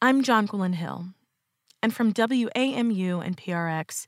I'm 0.00 0.22
Jonquilyn 0.22 0.76
Hill, 0.76 1.06
and 1.82 1.92
from 1.92 2.12
WAMU 2.12 3.20
and 3.26 3.36
PRX, 3.36 4.06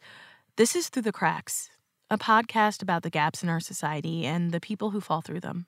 this 0.55 0.77
is 0.77 0.89
Through 0.89 1.03
the 1.03 1.11
Cracks, 1.11 1.69
a 2.09 2.17
podcast 2.17 2.81
about 2.81 3.03
the 3.03 3.11
gaps 3.11 3.43
in 3.43 3.49
our 3.49 3.59
society 3.59 4.25
and 4.25 4.53
the 4.53 4.61
people 4.61 4.91
who 4.91 5.01
fall 5.01 5.21
through 5.21 5.41
them. 5.41 5.67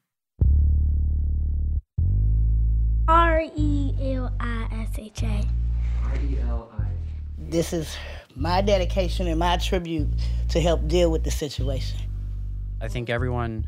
R 3.09 3.43
E 3.57 3.95
L 4.01 4.33
I 4.39 4.69
S 4.71 4.91
H 4.97 5.25
A. 5.25 5.43
R 6.05 6.15
E 6.15 6.39
L 6.49 6.71
I. 6.79 6.85
This 7.37 7.73
is 7.73 7.97
my 8.37 8.61
dedication 8.61 9.27
and 9.27 9.41
my 9.41 9.57
tribute 9.57 10.07
to 10.51 10.61
help 10.61 10.87
deal 10.87 11.11
with 11.11 11.25
the 11.25 11.33
situation. 11.33 11.99
I 12.81 12.87
think 12.87 13.11
everyone 13.11 13.67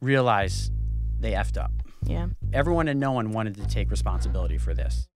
realized 0.00 0.72
they 1.20 1.30
effed 1.30 1.56
up. 1.56 1.70
Yeah. 2.02 2.26
Everyone 2.52 2.88
and 2.88 2.98
no 2.98 3.12
one 3.12 3.30
wanted 3.30 3.54
to 3.54 3.68
take 3.68 3.88
responsibility 3.88 4.58
for 4.58 4.74
this. 4.74 5.06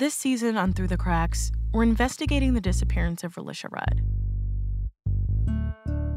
This 0.00 0.14
season 0.14 0.56
on 0.56 0.72
Through 0.72 0.86
the 0.86 0.96
Cracks, 0.96 1.52
we're 1.74 1.82
investigating 1.82 2.54
the 2.54 2.60
disappearance 2.62 3.22
of 3.22 3.34
Relisha 3.34 3.70
Rudd. 3.70 4.00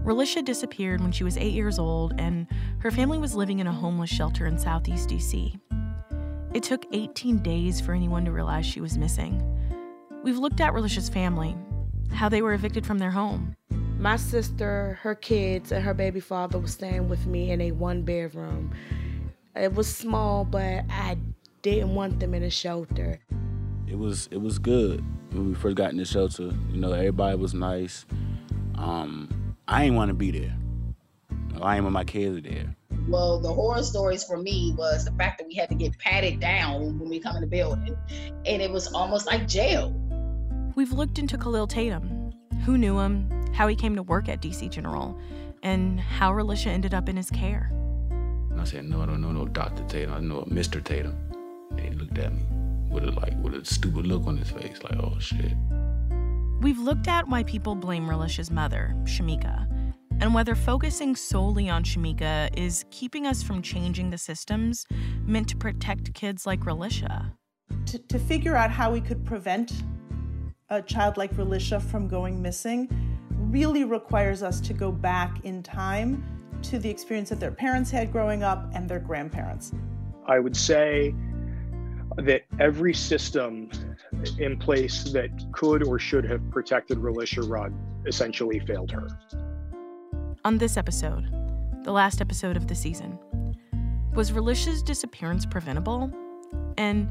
Relisha 0.05 0.41
disappeared 0.41 1.01
when 1.01 1.11
she 1.11 1.25
was 1.25 1.35
eight 1.35 1.51
years 1.51 1.77
old, 1.77 2.13
and 2.17 2.47
her 2.79 2.91
family 2.91 3.17
was 3.17 3.35
living 3.35 3.59
in 3.59 3.67
a 3.67 3.73
homeless 3.73 4.09
shelter 4.09 4.45
in 4.45 4.57
southeast 4.57 5.09
DC. 5.09 5.59
It 6.53 6.63
took 6.63 6.85
18 6.93 7.39
days 7.39 7.81
for 7.81 7.91
anyone 7.91 8.23
to 8.23 8.31
realize 8.31 8.65
she 8.65 8.79
was 8.79 8.97
missing. 8.97 9.43
We've 10.23 10.37
looked 10.37 10.61
at 10.61 10.71
Relisha's 10.71 11.09
family, 11.09 11.53
how 12.13 12.29
they 12.29 12.41
were 12.41 12.53
evicted 12.53 12.85
from 12.85 12.99
their 12.99 13.11
home. 13.11 13.53
My 13.99 14.15
sister, 14.15 14.97
her 15.01 15.13
kids, 15.13 15.73
and 15.73 15.83
her 15.83 15.93
baby 15.93 16.21
father 16.21 16.57
was 16.57 16.71
staying 16.71 17.09
with 17.09 17.25
me 17.25 17.51
in 17.51 17.59
a 17.59 17.71
one 17.73 18.03
bedroom. 18.03 18.71
It 19.57 19.73
was 19.73 19.93
small, 19.93 20.45
but 20.45 20.85
I 20.89 21.17
didn't 21.63 21.95
want 21.95 22.21
them 22.21 22.33
in 22.33 22.43
a 22.43 22.49
shelter. 22.49 23.19
It 23.93 23.99
was 23.99 24.27
it 24.31 24.41
was 24.41 24.57
good 24.57 25.05
when 25.33 25.49
we 25.49 25.53
first 25.53 25.75
got 25.75 25.91
in 25.91 25.97
the 25.97 26.05
shelter. 26.05 26.49
You 26.71 26.79
know, 26.79 26.93
everybody 26.93 27.37
was 27.37 27.53
nice. 27.53 28.07
Um, 28.73 29.55
I 29.67 29.83
ain't 29.83 29.95
want 29.95 30.09
to 30.09 30.15
be 30.15 30.31
there. 30.31 30.57
I 31.61 31.75
ain't 31.75 31.83
want 31.83 31.93
my 31.93 32.03
kids 32.03 32.41
there. 32.41 32.75
Well, 33.07 33.39
the 33.39 33.53
horror 33.53 33.83
stories 33.83 34.23
for 34.23 34.37
me 34.37 34.73
was 34.75 35.05
the 35.05 35.11
fact 35.11 35.37
that 35.37 35.47
we 35.47 35.53
had 35.53 35.69
to 35.69 35.75
get 35.75 35.95
patted 35.99 36.39
down 36.39 36.97
when 36.97 37.07
we 37.07 37.19
come 37.19 37.35
in 37.35 37.41
the 37.41 37.47
building, 37.47 37.95
and 38.47 38.63
it 38.63 38.71
was 38.71 38.91
almost 38.93 39.27
like 39.27 39.47
jail. 39.47 39.93
We've 40.73 40.91
looked 40.91 41.19
into 41.19 41.37
Kahlil 41.37 41.69
Tatum, 41.69 42.33
who 42.65 42.79
knew 42.79 42.97
him, 42.97 43.29
how 43.53 43.67
he 43.67 43.75
came 43.75 43.95
to 43.95 44.01
work 44.01 44.27
at 44.27 44.41
DC 44.41 44.71
General, 44.71 45.15
and 45.61 45.99
how 45.99 46.31
Relisha 46.31 46.65
ended 46.65 46.95
up 46.95 47.09
in 47.09 47.15
his 47.15 47.29
care. 47.29 47.71
I 48.57 48.63
said, 48.63 48.85
no, 48.85 49.03
I 49.03 49.05
don't 49.05 49.21
know 49.21 49.31
no 49.31 49.45
Dr. 49.45 49.83
Tatum. 49.83 50.15
I 50.15 50.19
know 50.19 50.39
a 50.39 50.45
Mr. 50.47 50.83
Tatum. 50.83 51.15
And 51.69 51.79
he 51.79 51.91
looked 51.91 52.17
at 52.17 52.33
me 52.33 52.41
with 52.93 53.03
a 53.03 53.11
like 53.11 53.33
with 53.41 53.55
a 53.55 53.65
stupid 53.65 54.07
look 54.07 54.25
on 54.27 54.37
his 54.37 54.49
face, 54.49 54.81
like, 54.83 54.95
oh 54.97 55.17
shit. 55.19 55.53
We've 56.61 56.79
looked 56.79 57.07
at 57.07 57.27
why 57.27 57.43
people 57.43 57.75
blame 57.75 58.07
Relisha's 58.07 58.49
mother, 58.49 58.95
Shamika, 59.03 59.67
and 60.21 60.33
whether 60.33 60.55
focusing 60.55 61.15
solely 61.15 61.69
on 61.69 61.83
Shamika 61.83 62.49
is 62.57 62.85
keeping 62.91 63.25
us 63.27 63.43
from 63.43 63.61
changing 63.61 64.11
the 64.11 64.17
systems 64.17 64.85
meant 65.25 65.49
to 65.49 65.57
protect 65.57 66.13
kids 66.13 66.45
like 66.45 66.61
Relisha. 66.61 67.31
To, 67.87 67.99
to 67.99 68.19
figure 68.19 68.55
out 68.55 68.71
how 68.71 68.91
we 68.91 69.01
could 69.01 69.25
prevent 69.25 69.73
a 70.69 70.81
child 70.81 71.17
like 71.17 71.35
Relisha 71.35 71.81
from 71.81 72.07
going 72.07 72.41
missing 72.41 72.87
really 73.31 73.83
requires 73.83 74.41
us 74.41 74.61
to 74.61 74.73
go 74.73 74.91
back 74.91 75.43
in 75.43 75.61
time 75.61 76.23
to 76.63 76.79
the 76.79 76.89
experience 76.89 77.29
that 77.29 77.39
their 77.39 77.51
parents 77.51 77.91
had 77.91 78.11
growing 78.11 78.41
up 78.41 78.71
and 78.73 78.89
their 78.89 78.99
grandparents. 78.99 79.73
I 80.25 80.39
would 80.39 80.55
say 80.55 81.13
that 82.17 82.43
every 82.59 82.93
system 82.93 83.69
in 84.39 84.57
place 84.57 85.03
that 85.11 85.29
could 85.51 85.83
or 85.83 85.99
should 85.99 86.25
have 86.25 86.41
protected 86.51 86.97
Relisha 86.97 87.47
Rudd 87.47 87.73
essentially 88.05 88.59
failed 88.59 88.91
her. 88.91 89.07
On 90.45 90.57
this 90.57 90.77
episode, 90.77 91.25
the 91.83 91.91
last 91.91 92.21
episode 92.21 92.57
of 92.57 92.67
the 92.67 92.75
season, 92.75 93.17
was 94.13 94.31
Relisha's 94.31 94.83
disappearance 94.83 95.45
preventable? 95.45 96.11
And 96.77 97.09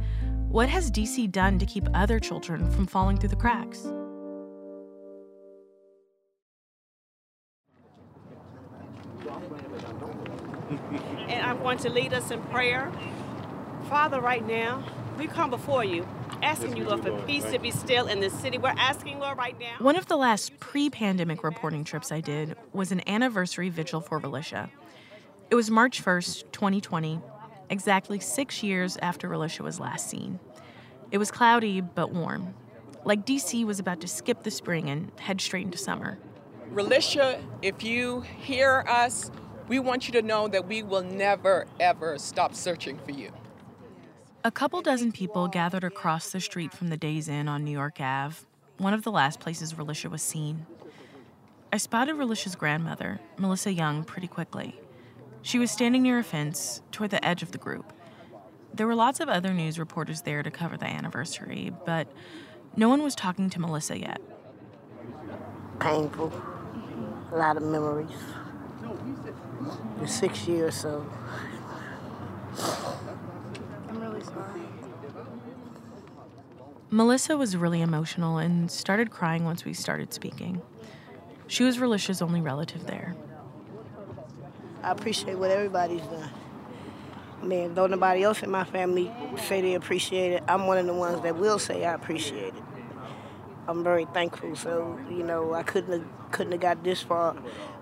what 0.48 0.68
has 0.68 0.90
DC 0.90 1.30
done 1.32 1.58
to 1.58 1.66
keep 1.66 1.88
other 1.94 2.20
children 2.20 2.70
from 2.70 2.86
falling 2.86 3.16
through 3.16 3.30
the 3.30 3.36
cracks? 3.36 3.86
and 11.28 11.44
I'm 11.44 11.58
going 11.58 11.78
to 11.78 11.90
lead 11.90 12.12
us 12.12 12.30
in 12.30 12.40
prayer. 12.44 12.90
Father, 13.88 14.20
right 14.20 14.46
now, 14.46 14.84
we 15.18 15.26
come 15.26 15.50
before 15.50 15.84
you, 15.84 16.06
asking 16.42 16.76
you, 16.76 16.84
Lord, 16.84 17.02
for 17.02 17.12
peace 17.22 17.44
to 17.50 17.58
be 17.58 17.70
still 17.70 18.06
in 18.06 18.20
this 18.20 18.32
city. 18.32 18.58
We're 18.58 18.74
asking, 18.76 19.18
Lord, 19.18 19.38
right 19.38 19.58
now. 19.58 19.74
One 19.78 19.96
of 19.96 20.06
the 20.06 20.16
last 20.16 20.58
pre 20.60 20.90
pandemic 20.90 21.44
reporting 21.44 21.84
trips 21.84 22.12
I 22.12 22.20
did 22.20 22.56
was 22.72 22.92
an 22.92 23.06
anniversary 23.08 23.68
vigil 23.68 24.00
for 24.00 24.20
Relisha. 24.20 24.70
It 25.50 25.54
was 25.54 25.70
March 25.70 26.02
1st, 26.02 26.52
2020, 26.52 27.20
exactly 27.68 28.20
six 28.20 28.62
years 28.62 28.96
after 29.02 29.28
Relisha 29.28 29.60
was 29.60 29.78
last 29.78 30.08
seen. 30.08 30.40
It 31.10 31.18
was 31.18 31.30
cloudy 31.30 31.80
but 31.80 32.12
warm, 32.12 32.54
like 33.04 33.26
DC 33.26 33.64
was 33.66 33.78
about 33.78 34.00
to 34.00 34.08
skip 34.08 34.44
the 34.44 34.50
spring 34.50 34.88
and 34.88 35.12
head 35.20 35.40
straight 35.40 35.66
into 35.66 35.78
summer. 35.78 36.18
Relisha, 36.72 37.42
if 37.60 37.82
you 37.82 38.22
hear 38.22 38.84
us, 38.88 39.30
we 39.68 39.78
want 39.78 40.08
you 40.08 40.12
to 40.14 40.22
know 40.22 40.48
that 40.48 40.66
we 40.66 40.82
will 40.82 41.02
never, 41.02 41.66
ever 41.78 42.18
stop 42.18 42.54
searching 42.54 42.98
for 43.04 43.10
you. 43.10 43.30
A 44.44 44.50
couple 44.50 44.82
dozen 44.82 45.12
people 45.12 45.46
gathered 45.46 45.84
across 45.84 46.32
the 46.32 46.40
street 46.40 46.72
from 46.72 46.88
the 46.88 46.96
Days 46.96 47.28
Inn 47.28 47.46
on 47.46 47.62
New 47.62 47.70
York 47.70 48.00
Ave, 48.00 48.34
one 48.76 48.92
of 48.92 49.04
the 49.04 49.12
last 49.12 49.38
places 49.38 49.74
Relisha 49.74 50.10
was 50.10 50.20
seen. 50.20 50.66
I 51.72 51.76
spotted 51.76 52.16
Relisha's 52.16 52.56
grandmother, 52.56 53.20
Melissa 53.38 53.72
Young, 53.72 54.02
pretty 54.02 54.26
quickly. 54.26 54.80
She 55.42 55.60
was 55.60 55.70
standing 55.70 56.02
near 56.02 56.18
a 56.18 56.24
fence 56.24 56.82
toward 56.90 57.10
the 57.10 57.24
edge 57.24 57.44
of 57.44 57.52
the 57.52 57.58
group. 57.58 57.92
There 58.74 58.88
were 58.88 58.96
lots 58.96 59.20
of 59.20 59.28
other 59.28 59.54
news 59.54 59.78
reporters 59.78 60.22
there 60.22 60.42
to 60.42 60.50
cover 60.50 60.76
the 60.76 60.86
anniversary, 60.86 61.72
but 61.86 62.08
no 62.74 62.88
one 62.88 63.04
was 63.04 63.14
talking 63.14 63.48
to 63.48 63.60
Melissa 63.60 63.96
yet. 63.96 64.20
Painful. 65.78 66.32
A 67.30 67.36
lot 67.36 67.56
of 67.56 67.62
memories. 67.62 68.10
For 70.00 70.06
six 70.08 70.48
years, 70.48 70.74
so. 70.74 71.06
Melissa 76.90 77.36
was 77.36 77.56
really 77.56 77.80
emotional 77.80 78.38
and 78.38 78.70
started 78.70 79.10
crying 79.10 79.44
once 79.44 79.64
we 79.64 79.72
started 79.72 80.12
speaking. 80.12 80.60
She 81.46 81.64
was 81.64 81.78
Relisha's 81.78 82.20
only 82.20 82.40
relative 82.40 82.86
there. 82.86 83.14
I 84.82 84.90
appreciate 84.90 85.38
what 85.38 85.50
everybody's 85.50 86.02
done. 86.02 86.30
I 87.40 87.44
mean, 87.44 87.74
though 87.74 87.86
nobody 87.86 88.22
else 88.22 88.42
in 88.42 88.50
my 88.50 88.64
family 88.64 89.10
say 89.36 89.60
they 89.60 89.74
appreciate 89.74 90.32
it, 90.32 90.44
I'm 90.46 90.66
one 90.66 90.78
of 90.78 90.86
the 90.86 90.92
ones 90.92 91.22
that 91.22 91.36
will 91.36 91.58
say 91.58 91.84
I 91.84 91.94
appreciate 91.94 92.54
it. 92.54 92.62
I'm 93.66 93.82
very 93.82 94.04
thankful. 94.06 94.54
So, 94.54 94.98
you 95.08 95.22
know, 95.22 95.54
I 95.54 95.62
couldn't 95.62 95.92
have, 95.92 96.30
couldn't 96.30 96.52
have 96.52 96.60
got 96.60 96.84
this 96.84 97.02
far, 97.02 97.36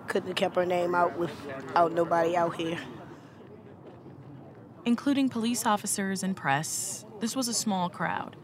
couldn't 0.07 0.29
have 0.29 0.37
kept 0.37 0.57
her 0.57 0.67
name 0.67 0.95
out 0.95 1.19
without 1.19 1.93
nobody 1.93 2.37
out 2.37 2.55
here. 2.57 2.79
Including 4.87 5.29
police 5.29 5.67
officers 5.67 6.23
and 6.23 6.35
press, 6.35 7.05
this 7.21 7.37
was 7.37 7.49
a 7.49 7.55
small 7.55 7.91
crowd. 7.91 8.37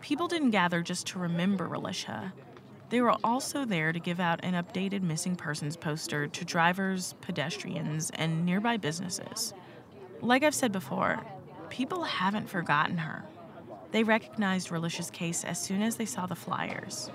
People 0.00 0.26
didn't 0.26 0.50
gather 0.50 0.82
just 0.82 1.06
to 1.08 1.18
remember 1.20 1.68
Relisha. 1.68 2.32
They 2.88 3.00
were 3.00 3.14
also 3.22 3.64
there 3.64 3.92
to 3.92 4.00
give 4.00 4.18
out 4.18 4.44
an 4.44 4.54
updated 4.54 5.02
missing 5.02 5.36
persons 5.36 5.76
poster 5.76 6.26
to 6.26 6.44
drivers, 6.44 7.14
pedestrians, 7.20 8.10
and 8.14 8.44
nearby 8.44 8.78
businesses. 8.78 9.54
Like 10.20 10.42
I've 10.42 10.56
said 10.56 10.72
before, 10.72 11.20
people 11.68 12.02
haven't 12.02 12.50
forgotten 12.50 12.98
her. 12.98 13.24
They 13.92 14.02
recognized 14.02 14.70
Relisha's 14.70 15.10
case 15.10 15.44
as 15.44 15.62
soon 15.62 15.82
as 15.82 15.96
they 15.96 16.04
saw 16.04 16.26
the 16.26 16.34
flyers. 16.34 17.10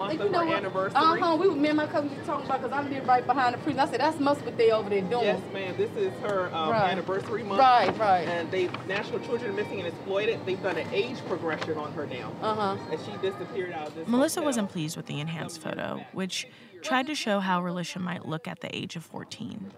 I 0.00 0.08
think 0.08 0.22
you 0.22 0.28
know 0.30 0.44
what? 0.44 0.64
Uh 0.94 1.16
huh. 1.16 1.36
We 1.36 1.48
were 1.48 1.54
me 1.54 1.68
and 1.68 1.76
my 1.76 1.86
cousin 1.86 2.10
just 2.14 2.26
talking 2.26 2.46
about 2.46 2.62
because 2.62 2.76
I 2.76 2.88
live 2.88 3.06
right 3.06 3.26
behind 3.26 3.54
the 3.54 3.58
prison. 3.58 3.80
I 3.80 3.86
said 3.90 4.00
that's 4.00 4.18
must 4.18 4.42
what 4.42 4.56
they 4.56 4.70
over 4.70 4.88
there 4.90 5.02
doing. 5.02 5.24
Yes, 5.24 5.40
ma'am. 5.52 5.74
This 5.76 5.90
is 5.96 6.12
her 6.20 6.50
um, 6.54 6.70
Right. 6.70 6.92
anniversary 6.92 7.42
month. 7.42 7.60
Right, 7.60 7.96
right. 7.98 8.28
And 8.28 8.50
they 8.50 8.68
National 8.86 9.20
Children 9.20 9.56
Missing 9.56 9.78
and 9.80 9.88
Exploited. 9.88 10.40
They've 10.46 10.62
done 10.62 10.76
an 10.78 10.88
age 10.92 11.18
progression 11.26 11.76
on 11.78 11.92
her 11.92 12.06
now. 12.06 12.32
Uh 12.42 12.54
huh. 12.54 12.76
And 12.90 13.00
she 13.00 13.12
disappeared 13.26 13.72
out 13.72 13.88
of 13.88 13.94
this. 13.94 14.08
Melissa 14.08 14.40
hotel. 14.40 14.48
wasn't 14.48 14.70
pleased 14.70 14.96
with 14.96 15.06
the 15.06 15.20
enhanced 15.20 15.60
photo, 15.60 16.04
which 16.12 16.46
tried 16.82 17.06
to 17.06 17.14
show 17.14 17.40
how 17.40 17.60
Relisha 17.60 18.00
might 18.00 18.26
look 18.26 18.46
at 18.46 18.60
the 18.60 18.74
age 18.74 18.96
of 18.96 19.04
14. 19.04 19.72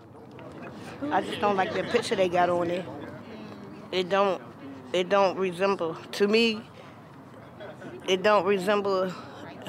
I 1.11 1.23
just 1.23 1.41
don't 1.41 1.57
like 1.57 1.73
the 1.73 1.83
picture 1.85 2.15
they 2.15 2.29
got 2.29 2.51
on 2.51 2.69
there. 2.69 2.85
It 3.91 4.09
don't, 4.09 4.41
it 4.93 5.09
don't 5.09 5.37
resemble, 5.39 5.95
to 6.13 6.29
me, 6.29 6.63
it 8.07 8.23
don't 8.23 8.45
resemble 8.45 9.13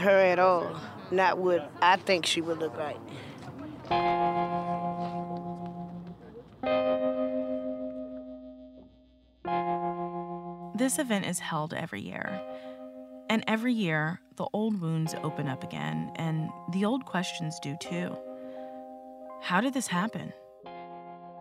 her 0.01 0.17
at 0.17 0.39
all. 0.39 0.75
Not 1.11 1.37
what 1.37 1.71
I 1.81 1.95
think 1.97 2.25
she 2.25 2.41
would 2.41 2.59
look 2.59 2.77
like. 2.77 2.97
This 10.75 10.97
event 10.99 11.25
is 11.25 11.39
held 11.39 11.73
every 11.73 12.01
year. 12.01 12.41
And 13.29 13.43
every 13.47 13.73
year, 13.73 14.19
the 14.35 14.47
old 14.51 14.81
wounds 14.81 15.15
open 15.23 15.47
up 15.47 15.63
again, 15.63 16.11
and 16.15 16.49
the 16.73 16.83
old 16.83 17.05
questions 17.05 17.59
do 17.61 17.77
too. 17.79 18.17
How 19.41 19.61
did 19.61 19.73
this 19.73 19.87
happen? 19.87 20.33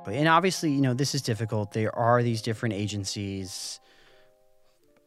And 0.06 0.28
obviously, 0.28 0.70
you 0.70 0.80
know, 0.80 0.94
this 0.94 1.14
is 1.14 1.22
difficult. 1.22 1.72
There 1.72 1.94
are 1.96 2.22
these 2.22 2.42
different 2.42 2.74
agencies 2.74 3.80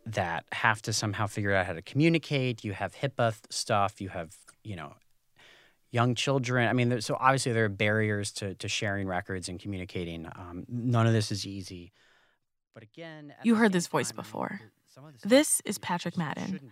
that 0.06 0.46
have 0.52 0.82
to 0.84 0.94
somehow 0.94 1.28
figure 1.28 1.54
out 1.54 1.66
how 1.66 1.74
to 1.74 1.82
communicate. 1.82 2.64
You 2.64 2.74
have 2.74 2.96
HIPAA 2.96 3.36
stuff, 3.50 4.02
you 4.02 4.10
have, 4.10 4.36
you 4.64 4.76
know, 4.76 4.94
young 5.92 6.16
children. 6.16 6.68
I 6.68 6.74
mean, 6.74 7.02
so 7.02 7.16
obviously 7.20 7.54
there 7.54 7.66
are 7.66 7.70
barriers 7.70 8.32
to, 8.34 8.56
to 8.56 8.68
sharing 8.68 9.08
records 9.08 9.48
and 9.48 9.60
communicating. 9.60 10.26
Um, 10.26 10.66
none 10.68 11.08
of 11.08 11.14
this 11.14 11.32
is 11.32 11.46
easy. 11.46 11.94
But 12.74 12.84
again, 12.84 13.34
you 13.44 13.56
heard 13.56 13.72
this 13.72 13.88
voice 13.88 14.12
before. 14.12 14.60
This 15.24 15.62
is 15.66 15.78
Patrick 15.78 16.18
Madden, 16.18 16.72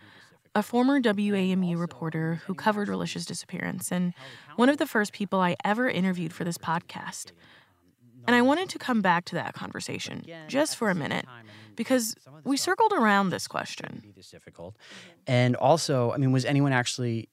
a 0.56 0.64
former 0.64 1.00
WAMU 1.00 1.78
reporter 1.78 2.42
who 2.46 2.56
covered 2.56 2.88
Relisha's 2.88 3.26
disappearance 3.26 3.92
and 3.92 4.14
one 4.56 4.70
of 4.70 4.78
the 4.78 4.88
first 4.88 5.14
people 5.14 5.40
I 5.40 5.56
ever 5.64 5.88
interviewed 5.88 6.34
for 6.34 6.44
this 6.44 6.58
podcast. 6.58 7.32
And 8.28 8.36
I 8.36 8.42
wanted 8.42 8.70
to 8.70 8.80
come 8.80 9.02
back 9.02 9.26
to 9.26 9.36
that 9.36 9.54
conversation 9.54 10.26
just 10.48 10.76
for 10.76 10.90
a 10.90 10.96
minute 10.96 11.26
because 11.76 12.16
we 12.44 12.58
circled 12.58 12.94
around 12.94 13.30
this 13.30 13.48
question. 13.48 14.14
This 14.16 14.30
difficult. 14.30 14.76
And 15.28 15.56
also, 15.56 16.12
I 16.12 16.18
mean, 16.18 16.32
was 16.32 16.46
anyone 16.46 16.74
actually 16.74 17.30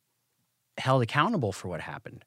held 0.79 1.03
accountable 1.03 1.53
for 1.53 1.69
what 1.69 1.81
happened? 1.81 2.25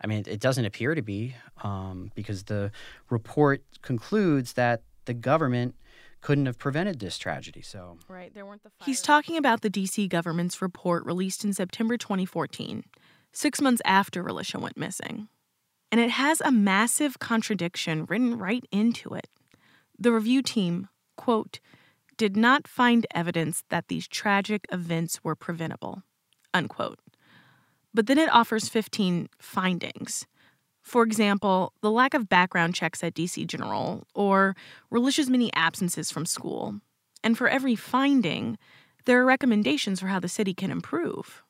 I 0.00 0.06
mean, 0.06 0.24
it 0.26 0.40
doesn't 0.40 0.64
appear 0.64 0.94
to 0.94 1.02
be 1.02 1.36
um, 1.62 2.10
because 2.14 2.44
the 2.44 2.72
report 3.08 3.62
concludes 3.82 4.54
that 4.54 4.82
the 5.04 5.14
government 5.14 5.76
couldn't 6.20 6.46
have 6.46 6.58
prevented 6.58 7.00
this 7.00 7.18
tragedy. 7.18 7.62
So, 7.62 7.98
right, 8.08 8.32
there 8.32 8.46
weren't 8.46 8.62
the. 8.62 8.70
He's 8.84 9.02
talking 9.02 9.36
about 9.36 9.60
the 9.60 9.70
D.C. 9.70 10.08
government's 10.08 10.62
report 10.62 11.04
released 11.04 11.44
in 11.44 11.52
September 11.52 11.96
2014, 11.96 12.84
six 13.32 13.60
months 13.60 13.82
after 13.84 14.22
Relisha 14.24 14.60
went 14.60 14.76
missing 14.76 15.28
and 15.92 16.00
it 16.00 16.10
has 16.10 16.40
a 16.40 16.50
massive 16.50 17.18
contradiction 17.18 18.06
written 18.06 18.38
right 18.38 18.64
into 18.72 19.12
it. 19.12 19.28
The 19.98 20.10
review 20.10 20.42
team, 20.42 20.88
quote, 21.16 21.60
did 22.16 22.34
not 22.36 22.66
find 22.66 23.06
evidence 23.14 23.62
that 23.68 23.88
these 23.88 24.08
tragic 24.08 24.66
events 24.72 25.22
were 25.22 25.36
preventable, 25.36 26.02
unquote. 26.54 26.98
But 27.92 28.06
then 28.06 28.18
it 28.18 28.32
offers 28.32 28.70
15 28.70 29.28
findings. 29.38 30.26
For 30.82 31.02
example, 31.02 31.74
the 31.82 31.90
lack 31.90 32.14
of 32.14 32.28
background 32.28 32.74
checks 32.74 33.04
at 33.04 33.14
DC 33.14 33.46
General, 33.46 34.04
or 34.14 34.56
Relisha's 34.90 35.28
many 35.28 35.52
absences 35.52 36.10
from 36.10 36.26
school. 36.26 36.80
And 37.22 37.36
for 37.36 37.48
every 37.48 37.76
finding, 37.76 38.58
there 39.04 39.20
are 39.20 39.26
recommendations 39.26 40.00
for 40.00 40.06
how 40.06 40.20
the 40.20 40.28
city 40.28 40.54
can 40.54 40.70
improve. 40.70 41.42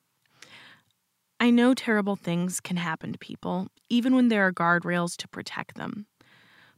I 1.43 1.49
know 1.49 1.73
terrible 1.73 2.15
things 2.15 2.61
can 2.61 2.77
happen 2.77 3.11
to 3.11 3.19
people, 3.19 3.67
even 3.89 4.15
when 4.15 4.29
there 4.29 4.47
are 4.47 4.53
guardrails 4.53 5.17
to 5.17 5.27
protect 5.27 5.75
them. 5.75 6.05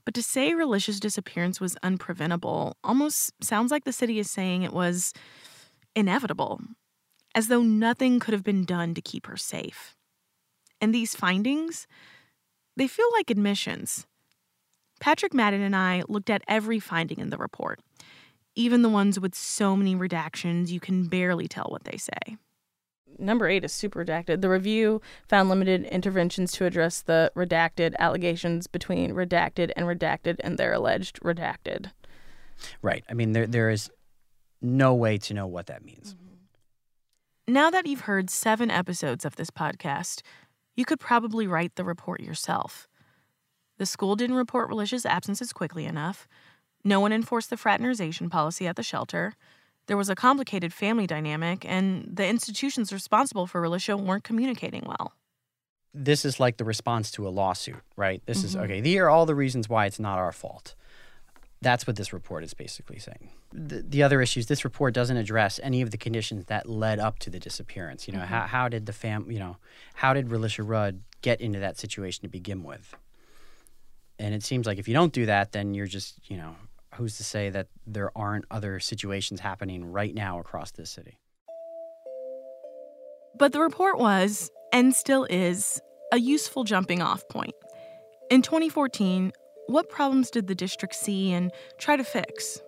But 0.06 0.16
to 0.16 0.24
say 0.24 0.54
Relisha's 0.54 1.00
disappearance 1.00 1.62
was 1.62 1.78
unpreventable 1.84 2.74
almost 2.84 3.32
sounds 3.44 3.70
like 3.70 3.84
the 3.84 3.94
city 3.94 4.18
is 4.18 4.32
saying 4.32 4.64
it 4.64 4.74
was 4.74 5.14
inevitable, 5.96 6.62
as 7.36 7.48
though 7.48 7.62
nothing 7.62 8.20
could 8.20 8.34
have 8.34 8.44
been 8.44 8.66
done 8.66 8.96
to 8.96 9.04
keep 9.04 9.28
her 9.28 9.38
safe. 9.38 9.96
And 10.82 10.96
these 10.96 11.14
findings, 11.14 11.86
they 12.76 12.88
feel 12.88 13.12
like 13.14 13.30
admissions. 13.30 14.08
Patrick 15.00 15.36
Madden 15.36 15.62
and 15.62 15.76
I 15.76 16.02
looked 16.08 16.32
at 16.32 16.42
every 16.48 16.80
finding 16.80 17.20
in 17.20 17.30
the 17.30 17.38
report, 17.38 17.82
even 18.56 18.82
the 18.82 18.90
ones 18.90 19.20
with 19.20 19.36
so 19.36 19.76
many 19.76 19.96
redactions 19.96 20.70
you 20.70 20.80
can 20.80 21.06
barely 21.06 21.48
tell 21.48 21.68
what 21.70 21.84
they 21.84 21.98
say 21.98 22.38
number 23.20 23.48
eight 23.48 23.64
is 23.64 23.72
super 23.72 24.04
redacted. 24.04 24.42
The 24.42 24.50
review 24.50 25.02
found 25.28 25.50
limited 25.50 25.86
interventions 25.86 26.52
to 26.54 26.66
address 26.66 27.02
the 27.02 27.32
redacted 27.36 27.96
allegations 27.98 28.68
between 28.68 29.14
redacted 29.14 29.72
and 29.76 29.86
redacted 29.86 30.38
and 30.42 30.58
their 30.58 30.74
alleged 30.74 31.20
redacted. 31.22 31.92
Right. 32.82 33.04
I 33.10 33.14
mean, 33.14 33.34
there 33.34 33.48
there 33.48 33.70
is 33.70 33.90
no 34.62 34.94
way 34.94 35.18
to 35.20 35.34
know 35.34 35.48
what 35.48 35.68
that 35.68 35.84
means. 35.84 36.14
Mm-hmm. 36.14 37.54
Now 37.54 37.70
that 37.70 37.86
you've 37.86 38.02
heard 38.02 38.30
seven 38.30 38.72
episodes 38.72 39.26
of 39.26 39.36
this 39.36 39.52
podcast, 39.52 40.22
you 40.76 40.86
could 40.86 41.00
probably 41.00 41.48
write 41.48 41.76
the 41.76 41.84
report 41.84 42.22
yourself. 42.22 42.88
The 43.78 43.86
school 43.86 44.16
didn't 44.16 44.36
report 44.36 44.70
Relisha's 44.70 45.06
absences 45.06 45.54
quickly 45.54 45.86
enough. 45.86 46.28
No 46.84 47.00
one 47.00 47.12
enforced 47.12 47.50
the 47.50 47.58
fraternization 47.58 48.30
policy 48.30 48.68
at 48.68 48.76
the 48.76 48.84
shelter. 48.84 49.34
There 49.88 49.98
was 49.98 50.10
a 50.10 50.16
complicated 50.16 50.74
family 50.74 51.06
dynamic, 51.08 51.64
and 51.66 52.10
the 52.12 52.28
institutions 52.28 52.92
responsible 52.92 53.46
for 53.48 53.62
Relisha 53.62 54.00
weren't 54.00 54.24
communicating 54.24 54.84
well. 54.86 55.14
This 55.94 56.26
is 56.26 56.40
like 56.40 56.58
the 56.58 56.66
response 56.66 57.12
to 57.12 57.28
a 57.28 57.30
lawsuit, 57.30 57.82
right? 57.96 58.22
This 58.26 58.40
Mm-hmm. 58.40 58.48
is 58.48 58.56
okay, 58.58 58.82
these 58.82 58.98
are 58.98 59.10
all 59.10 59.26
the 59.26 59.36
reasons 59.36 59.70
why 59.70 59.86
it's 59.86 60.00
not 60.00 60.18
our 60.18 60.32
fault. 60.32 60.76
That's 61.62 61.88
what 61.88 61.96
this 61.96 62.12
report 62.14 62.44
is 62.44 62.54
basically 62.54 63.00
saying. 63.00 63.30
The, 63.54 63.82
the 63.82 64.04
other 64.04 64.22
issues, 64.22 64.48
this 64.48 64.66
report 64.66 64.94
doesn't 64.94 65.16
address 65.18 65.60
any 65.64 65.82
of 65.82 65.92
the 65.92 65.98
conditions 65.98 66.46
that 66.46 66.68
led 66.70 67.00
up 67.00 67.18
to 67.20 67.30
the 67.30 67.40
disappearance. 67.40 68.08
You 68.08 68.14
know, 68.16 68.20
Mhm. 68.20 68.26
how, 68.28 68.42
how 68.42 68.68
did 68.70 68.86
the 68.88 68.94
fam, 68.94 69.32
you 69.32 69.40
know, 69.40 69.58
how 69.96 70.14
did 70.14 70.28
Relisha 70.28 70.68
Rudd 70.68 71.02
get 71.22 71.40
into 71.42 71.60
that 71.60 71.78
situation 71.78 72.22
to 72.24 72.28
begin 72.28 72.64
with? 72.64 72.94
And 74.20 74.36
it 74.36 74.44
seems 74.44 74.68
like 74.68 74.78
if 74.80 74.88
you 74.88 74.94
don't 74.94 75.14
do 75.14 75.26
that, 75.28 75.54
then 75.54 75.74
you're 75.74 75.88
just, 75.88 76.20
you 76.30 76.38
know, 76.38 76.56
who's 76.96 77.18
to 77.18 77.24
say 77.24 77.50
that 77.50 77.68
there 77.86 78.12
aren't 78.18 78.46
other 78.50 78.80
situations 78.80 79.40
happening 79.40 79.92
right 79.92 80.14
now 80.14 80.40
across 80.40 80.72
this 80.72 80.90
city? 80.90 81.18
But 83.38 83.52
the 83.52 83.60
report 83.60 84.00
was, 84.00 84.50
and 84.72 84.96
still 84.96 85.26
is, 85.26 85.82
a 86.12 86.20
useful 86.20 86.64
jumping 86.64 87.02
off 87.02 87.28
point. 87.30 87.56
In 88.30 88.42
2014, 88.42 89.32
what 89.68 89.90
problems 89.90 90.30
did 90.30 90.48
the 90.48 90.56
district 90.56 90.96
see 90.96 91.32
and 91.32 91.52
try 91.78 91.98
to 91.98 92.04
fix? 92.04 92.62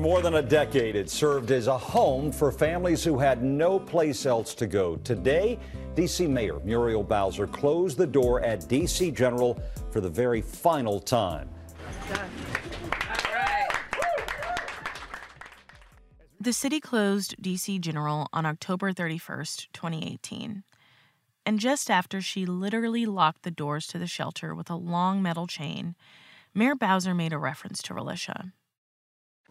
More 0.00 0.22
than 0.22 0.36
a 0.36 0.42
decade, 0.42 0.96
it 0.96 1.10
served 1.10 1.50
as 1.50 1.66
a 1.66 1.76
home 1.76 2.32
for 2.32 2.50
families 2.50 3.04
who 3.04 3.18
had 3.18 3.42
no 3.42 3.78
place 3.78 4.24
else 4.24 4.54
to 4.54 4.66
go. 4.66 4.96
Today, 4.96 5.58
D.C. 5.94 6.26
Mayor 6.26 6.58
Muriel 6.60 7.02
Bowser 7.02 7.46
closed 7.46 7.98
the 7.98 8.06
door 8.06 8.40
at 8.40 8.66
D.C. 8.66 9.10
General 9.10 9.62
for 9.90 10.00
the 10.00 10.08
very 10.08 10.40
final 10.40 11.00
time. 11.00 11.50
The 16.40 16.54
city 16.54 16.80
closed 16.80 17.36
DC 17.42 17.78
General 17.82 18.26
on 18.32 18.46
October 18.46 18.94
31st, 18.94 19.66
2018. 19.74 20.62
And 21.44 21.60
just 21.60 21.90
after 21.90 22.22
she 22.22 22.46
literally 22.46 23.04
locked 23.04 23.42
the 23.42 23.50
doors 23.50 23.86
to 23.88 23.98
the 23.98 24.06
shelter 24.06 24.54
with 24.54 24.70
a 24.70 24.76
long 24.76 25.20
metal 25.20 25.46
chain, 25.46 25.94
Mayor 26.54 26.74
Bowser 26.74 27.12
made 27.12 27.34
a 27.34 27.38
reference 27.38 27.82
to 27.82 27.92
Relisha. 27.92 28.52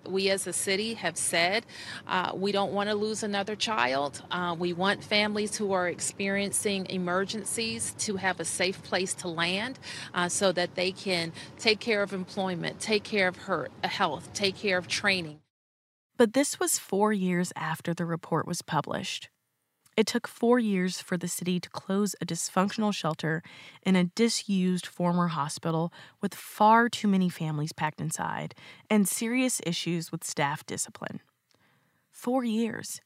We 0.08 0.29
as 0.29 0.48
a 0.48 0.53
city 0.53 0.94
have 0.96 1.18
said 1.18 1.65
uh, 2.08 2.32
we 2.34 2.51
don't 2.51 2.74
want 2.74 2.89
to 2.89 2.96
lose 2.96 3.24
another 3.24 3.56
child. 3.56 4.22
Uh, 4.32 4.56
we 4.58 4.74
want 4.74 5.03
families 5.03 5.58
who 5.58 5.74
are 5.74 5.88
experiencing 5.88 6.86
emergencies 6.88 7.94
to 8.00 8.18
have 8.18 8.39
a 8.39 8.46
safe 8.46 8.82
place 8.84 9.13
to 9.15 9.27
land 9.27 9.79
uh, 10.13 10.29
so 10.29 10.51
that 10.51 10.75
they 10.75 10.91
can 10.91 11.32
take 11.58 11.79
care 11.79 12.01
of 12.01 12.13
employment, 12.13 12.79
take 12.79 13.03
care 13.03 13.27
of 13.27 13.38
her 13.38 13.70
health, 13.84 14.32
take 14.34 14.56
care 14.56 14.77
of 14.77 14.88
training. 14.88 15.39
But 16.18 16.34
this 16.34 16.60
was 16.60 16.77
four 16.77 17.13
years 17.13 17.53
after 17.56 17.94
the 17.94 18.06
report 18.06 18.46
was 18.46 18.62
published. 18.62 19.29
It 20.00 20.08
took 20.08 20.29
four 20.29 20.60
years 20.60 21.01
for 21.01 21.18
the 21.18 21.27
city 21.27 21.60
to 21.60 21.70
close 21.70 22.15
a 22.22 22.25
dysfunctional 22.25 22.94
shelter 22.94 23.44
in 23.84 23.98
a 23.98 24.06
disused 24.06 24.86
former 24.86 25.27
hospital 25.27 25.91
with 26.22 26.34
far 26.34 26.88
too 26.88 27.10
many 27.10 27.27
families 27.27 27.74
packed 27.74 28.00
inside 28.00 28.56
and 28.89 29.06
serious 29.06 29.60
issues 29.65 30.10
with 30.10 30.24
staff 30.24 30.65
discipline. 30.65 31.20
Four 32.10 32.46
years. 32.46 33.01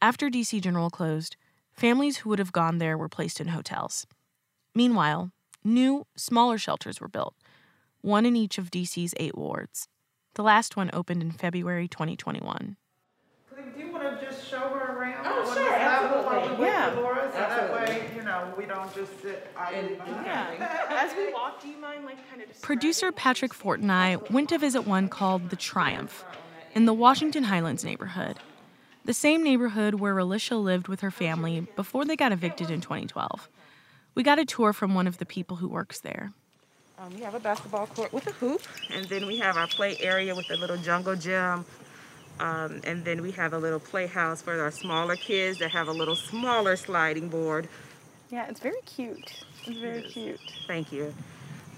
After 0.00 0.30
DC 0.30 0.60
General 0.60 0.90
closed, 0.90 1.34
families 1.72 2.18
who 2.18 2.28
would 2.28 2.38
have 2.38 2.52
gone 2.52 2.78
there 2.78 2.96
were 2.96 3.08
placed 3.08 3.40
in 3.40 3.48
hotels. 3.48 4.06
Meanwhile, 4.76 5.32
new, 5.64 6.06
smaller 6.14 6.56
shelters 6.56 7.00
were 7.00 7.08
built, 7.08 7.34
one 8.00 8.24
in 8.24 8.36
each 8.36 8.58
of 8.58 8.70
DC's 8.70 9.12
eight 9.16 9.36
wards. 9.36 9.88
The 10.34 10.44
last 10.44 10.76
one 10.76 10.90
opened 10.92 11.20
in 11.20 11.32
February 11.32 11.88
2021. 11.88 12.76
Do 13.74 13.80
you 13.80 13.92
want 13.92 14.20
to 14.20 14.24
just 14.24 14.48
show 14.48 14.58
her 14.58 14.96
around? 14.96 15.26
Oh, 15.26 15.48
on 15.48 15.56
sure, 15.56 15.64
this 15.64 16.12
level 16.12 16.43
absolutely. 16.54 16.66
While 16.66 16.74
Yeah. 16.74 16.94
for 16.94 17.00
Laura, 17.00 17.30
so 17.32 17.38
that 17.38 17.72
way, 17.72 18.10
you 18.16 18.22
know, 18.22 18.54
we 18.56 18.66
don't 18.66 18.94
just 18.94 19.20
sit 19.22 19.50
idly 19.56 19.94
behind. 19.94 20.62
As 20.90 21.14
we 21.16 21.32
walk, 21.32 21.60
do 21.62 21.68
you 21.68 21.76
mind 21.78 22.04
like 22.04 22.18
kind 22.30 22.42
of 22.42 22.60
Producer 22.62 23.12
Patrick 23.12 23.52
Fort 23.54 23.80
and 23.80 23.90
I 23.92 24.16
went 24.30 24.48
to 24.50 24.58
visit 24.58 24.82
one 24.82 25.08
called 25.08 25.50
The 25.50 25.56
Triumph 25.56 26.24
in 26.74 26.86
the 26.86 26.94
Washington 26.94 27.44
Highlands 27.44 27.84
neighborhood. 27.84 28.38
The 29.04 29.14
same 29.14 29.44
neighborhood 29.44 29.94
where 29.94 30.14
Relisha 30.14 30.62
lived 30.62 30.88
with 30.88 31.00
her 31.00 31.10
family 31.10 31.66
before 31.76 32.04
they 32.04 32.16
got 32.16 32.32
evicted 32.32 32.70
in 32.70 32.80
2012. 32.80 33.48
We 34.14 34.22
got 34.22 34.38
a 34.38 34.44
tour 34.44 34.72
from 34.72 34.94
one 34.94 35.06
of 35.06 35.18
the 35.18 35.26
people 35.26 35.56
who 35.58 35.68
works 35.68 36.00
there. 36.00 36.32
Um, 36.98 37.12
we 37.14 37.20
have 37.20 37.34
a 37.34 37.40
basketball 37.40 37.86
court 37.88 38.12
with 38.12 38.26
a 38.28 38.32
hoop, 38.32 38.62
and 38.90 39.04
then 39.06 39.26
we 39.26 39.38
have 39.38 39.56
our 39.56 39.66
play 39.66 39.96
area 40.00 40.34
with 40.34 40.48
a 40.50 40.56
little 40.56 40.76
jungle 40.78 41.16
gym. 41.16 41.66
Um, 42.40 42.80
and 42.84 43.04
then 43.04 43.22
we 43.22 43.30
have 43.32 43.52
a 43.52 43.58
little 43.58 43.78
playhouse 43.80 44.42
for 44.42 44.60
our 44.60 44.70
smaller 44.70 45.16
kids 45.16 45.58
that 45.58 45.70
have 45.70 45.88
a 45.88 45.92
little 45.92 46.16
smaller 46.16 46.76
sliding 46.76 47.28
board. 47.28 47.68
Yeah, 48.30 48.46
it's 48.48 48.60
very 48.60 48.80
cute. 48.86 49.44
It's 49.66 49.78
very 49.78 50.02
Yes. 50.02 50.12
cute. 50.12 50.40
Thank 50.66 50.92
you. 50.92 51.14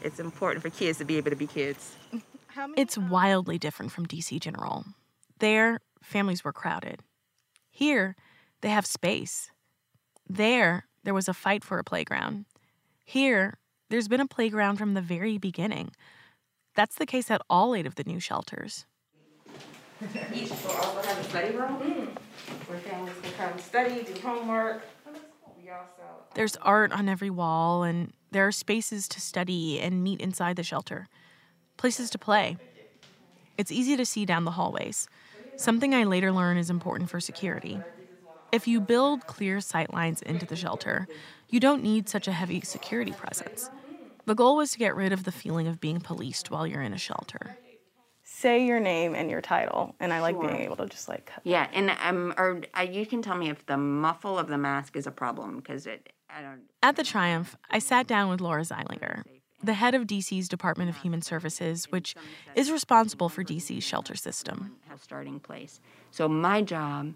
It's 0.03 0.19
important 0.19 0.63
for 0.63 0.71
kids 0.71 0.99
to 0.99 1.05
be 1.05 1.17
able 1.19 1.31
to 1.31 1.37
be 1.37 1.47
kids. 1.47 1.95
It's 2.75 2.97
wildly 2.97 3.59
different 3.59 3.93
from 3.93 4.07
DC 4.07 4.41
General. 4.41 4.87
There, 5.41 5.81
families 6.03 6.43
were 6.43 6.55
crowded. 6.55 7.01
Here, 7.71 8.17
they 8.63 8.71
have 8.71 8.87
space. 8.87 9.51
There, 10.27 10.87
there 11.05 11.13
was 11.13 11.29
a 11.29 11.35
fight 11.35 11.63
for 11.65 11.79
a 11.79 11.85
playground. 11.85 12.47
Here, 13.05 13.59
there's 13.91 14.09
been 14.09 14.23
a 14.23 14.27
playground 14.27 14.77
from 14.79 14.95
the 14.95 15.03
very 15.03 15.37
beginning. 15.37 15.91
That's 16.75 16.97
the 16.97 17.05
case 17.05 17.31
at 17.31 17.43
all 17.51 17.75
eight 17.75 17.87
of 17.87 17.97
the 17.97 18.05
new 18.05 18.21
shelters. 18.21 18.87
Each 20.35 20.51
will 20.51 20.73
also 20.73 21.03
have 21.03 21.19
a 21.19 21.25
study 21.25 21.57
room 21.57 21.79
mm. 21.79 22.69
where 22.69 22.79
families 22.79 23.15
can 23.23 23.33
come 23.33 23.59
study, 23.59 24.03
do 24.03 24.21
homework. 24.21 24.83
Oh, 25.07 25.11
um, 25.11 25.77
There's 26.35 26.57
art 26.57 26.93
on 26.93 27.09
every 27.09 27.31
wall, 27.31 27.83
and 27.83 28.13
there 28.31 28.47
are 28.47 28.53
spaces 28.53 29.09
to 29.09 29.21
study 29.21 29.81
and 29.81 30.05
meet 30.05 30.21
inside 30.21 30.57
the 30.57 30.63
shelter, 30.63 31.09
places 31.77 32.11
to 32.11 32.19
play. 32.19 32.59
It's 33.57 33.73
easy 33.73 33.97
to 33.97 34.05
see 34.05 34.27
down 34.27 34.45
the 34.45 34.53
hallways, 34.53 35.09
something 35.57 35.95
I 35.95 36.05
later 36.05 36.31
learn 36.31 36.59
is 36.59 36.69
important 36.69 37.09
for 37.09 37.21
security. 37.21 37.81
If 38.53 38.69
you 38.69 38.81
build 38.81 39.27
clear 39.27 39.61
sight 39.61 39.93
lines 39.93 40.23
into 40.23 40.47
the 40.47 40.57
shelter, 40.57 41.09
you 41.49 41.59
don't 41.59 41.83
need 41.83 42.09
such 42.09 42.29
a 42.29 42.33
heavy 42.33 42.61
security 42.61 43.13
presence. 43.13 43.71
The 44.27 44.35
goal 44.35 44.57
was 44.57 44.73
to 44.73 44.79
get 44.79 44.95
rid 44.95 45.13
of 45.13 45.25
the 45.25 45.33
feeling 45.33 45.67
of 45.67 45.81
being 45.81 46.01
policed 46.01 46.51
while 46.51 46.67
you're 46.67 46.83
in 46.83 46.93
a 46.93 46.99
shelter. 46.99 47.57
Say 48.39 48.67
your 48.67 48.81
name 48.81 49.15
and 49.15 49.31
your 49.31 49.41
title, 49.41 49.95
and 49.99 50.13
I 50.13 50.21
like 50.21 50.35
Sure. 50.35 50.47
being 50.47 50.61
able 50.61 50.77
to 50.77 50.85
just 50.85 51.09
like 51.09 51.25
cut. 51.25 51.41
Yeah, 51.45 51.69
and 51.73 51.91
um, 52.03 52.35
or 52.37 52.61
uh, 52.79 52.83
you 52.83 53.07
can 53.07 53.23
tell 53.23 53.35
me 53.35 53.49
if 53.49 53.65
the 53.65 53.79
muffle 53.79 54.39
of 54.39 54.49
the 54.49 54.59
mask 54.59 54.95
is 54.95 55.07
a 55.07 55.11
problem 55.11 55.57
because 55.57 55.87
it. 55.87 56.13
I 56.29 56.43
don't. 56.43 56.61
At 56.83 56.97
the 56.97 57.03
Triumph, 57.03 57.57
I 57.71 57.79
sat 57.79 58.07
down 58.07 58.29
with 58.29 58.43
Laura 58.43 58.61
Zeilinger, 58.61 59.23
the 59.63 59.73
head 59.73 59.95
of 59.95 60.03
DC's 60.03 60.51
Department 60.51 60.91
of 60.91 60.99
Human 60.99 61.23
Services, 61.23 61.87
which 61.87 62.15
is 62.55 62.71
responsible 62.71 63.31
for 63.31 63.43
DC's 63.43 63.83
shelter 63.85 64.15
system. 64.15 64.77
have 64.91 65.03
starting 65.03 65.41
place. 65.41 65.81
So 66.11 66.29
my 66.29 66.61
job 66.61 67.15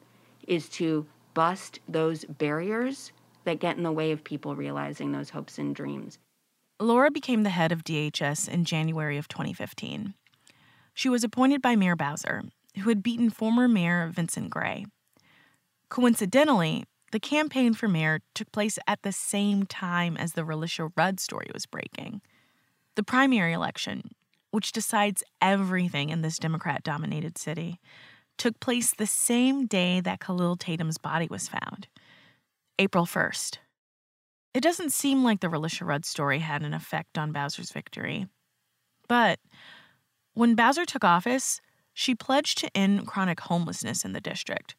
is 0.48 0.70
to 0.70 1.04
bust 1.34 1.80
those 1.86 2.24
barriers 2.24 3.12
that 3.44 3.60
get 3.60 3.76
in 3.76 3.82
the 3.82 3.92
way 3.92 4.10
of 4.12 4.24
people 4.24 4.56
realizing 4.56 5.12
those 5.12 5.28
hopes 5.28 5.58
and 5.58 5.74
dreams. 5.74 6.18
Laura 6.80 7.10
became 7.10 7.42
the 7.42 7.50
head 7.50 7.72
of 7.72 7.84
DHS 7.84 8.48
in 8.48 8.64
January 8.64 9.18
of 9.18 9.28
2015. 9.28 10.14
She 10.94 11.08
was 11.08 11.24
appointed 11.24 11.62
by 11.62 11.76
Mayor 11.76 11.96
Bowser, 11.96 12.42
who 12.76 12.88
had 12.88 13.02
beaten 13.02 13.30
former 13.30 13.68
Mayor 13.68 14.08
Vincent 14.08 14.50
Gray. 14.50 14.86
Coincidentally, 15.88 16.84
the 17.12 17.20
campaign 17.20 17.74
for 17.74 17.88
mayor 17.88 18.20
took 18.34 18.52
place 18.52 18.78
at 18.86 19.02
the 19.02 19.12
same 19.12 19.66
time 19.66 20.16
as 20.16 20.32
the 20.32 20.42
Relisha 20.42 20.92
Rudd 20.96 21.18
story 21.18 21.48
was 21.52 21.66
breaking. 21.66 22.20
The 22.94 23.02
primary 23.02 23.52
election, 23.52 24.10
which 24.52 24.72
decides 24.72 25.24
everything 25.40 26.10
in 26.10 26.22
this 26.22 26.38
Democrat 26.38 26.84
dominated 26.84 27.36
city, 27.36 27.80
took 28.38 28.60
place 28.60 28.94
the 28.94 29.06
same 29.06 29.66
day 29.66 30.00
that 30.00 30.20
Kahlil 30.20 30.58
Tatum's 30.58 30.98
body 30.98 31.26
was 31.28 31.48
found, 31.48 31.88
April 32.78 33.06
1st. 33.06 33.58
It 34.54 34.62
doesn't 34.62 34.92
seem 34.92 35.22
like 35.22 35.40
the 35.40 35.48
Relisha 35.48 35.86
Rudd 35.86 36.04
story 36.04 36.38
had 36.38 36.62
an 36.62 36.74
effect 36.74 37.18
on 37.18 37.32
Bowser's 37.32 37.70
victory. 37.70 38.26
But 39.08 39.38
when 40.40 40.54
Bowser 40.54 40.86
took 40.86 41.04
office, 41.04 41.60
she 41.92 42.14
pledged 42.14 42.56
to 42.56 42.74
end 42.74 43.06
chronic 43.06 43.40
homelessness 43.40 44.06
in 44.06 44.14
the 44.14 44.22
district. 44.22 44.74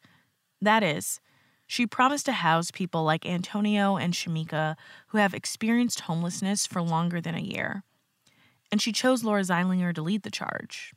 That 0.59 0.81
is, 0.81 1.19
she 1.67 1.85
promised 1.85 2.25
to 2.25 2.31
house 2.31 2.71
people 2.71 3.03
like 3.03 3.27
Antonio 3.27 3.95
and 3.95 4.11
Shamika 4.11 4.75
who 5.09 5.19
have 5.19 5.35
experienced 5.35 5.99
homelessness 5.99 6.65
for 6.65 6.81
longer 6.81 7.21
than 7.21 7.35
a 7.35 7.41
year. 7.41 7.83
And 8.71 8.81
she 8.81 8.91
chose 8.91 9.23
Laura 9.23 9.43
Zeilinger 9.43 9.93
to 9.93 10.01
lead 10.01 10.23
the 10.23 10.31
charge. 10.31 10.95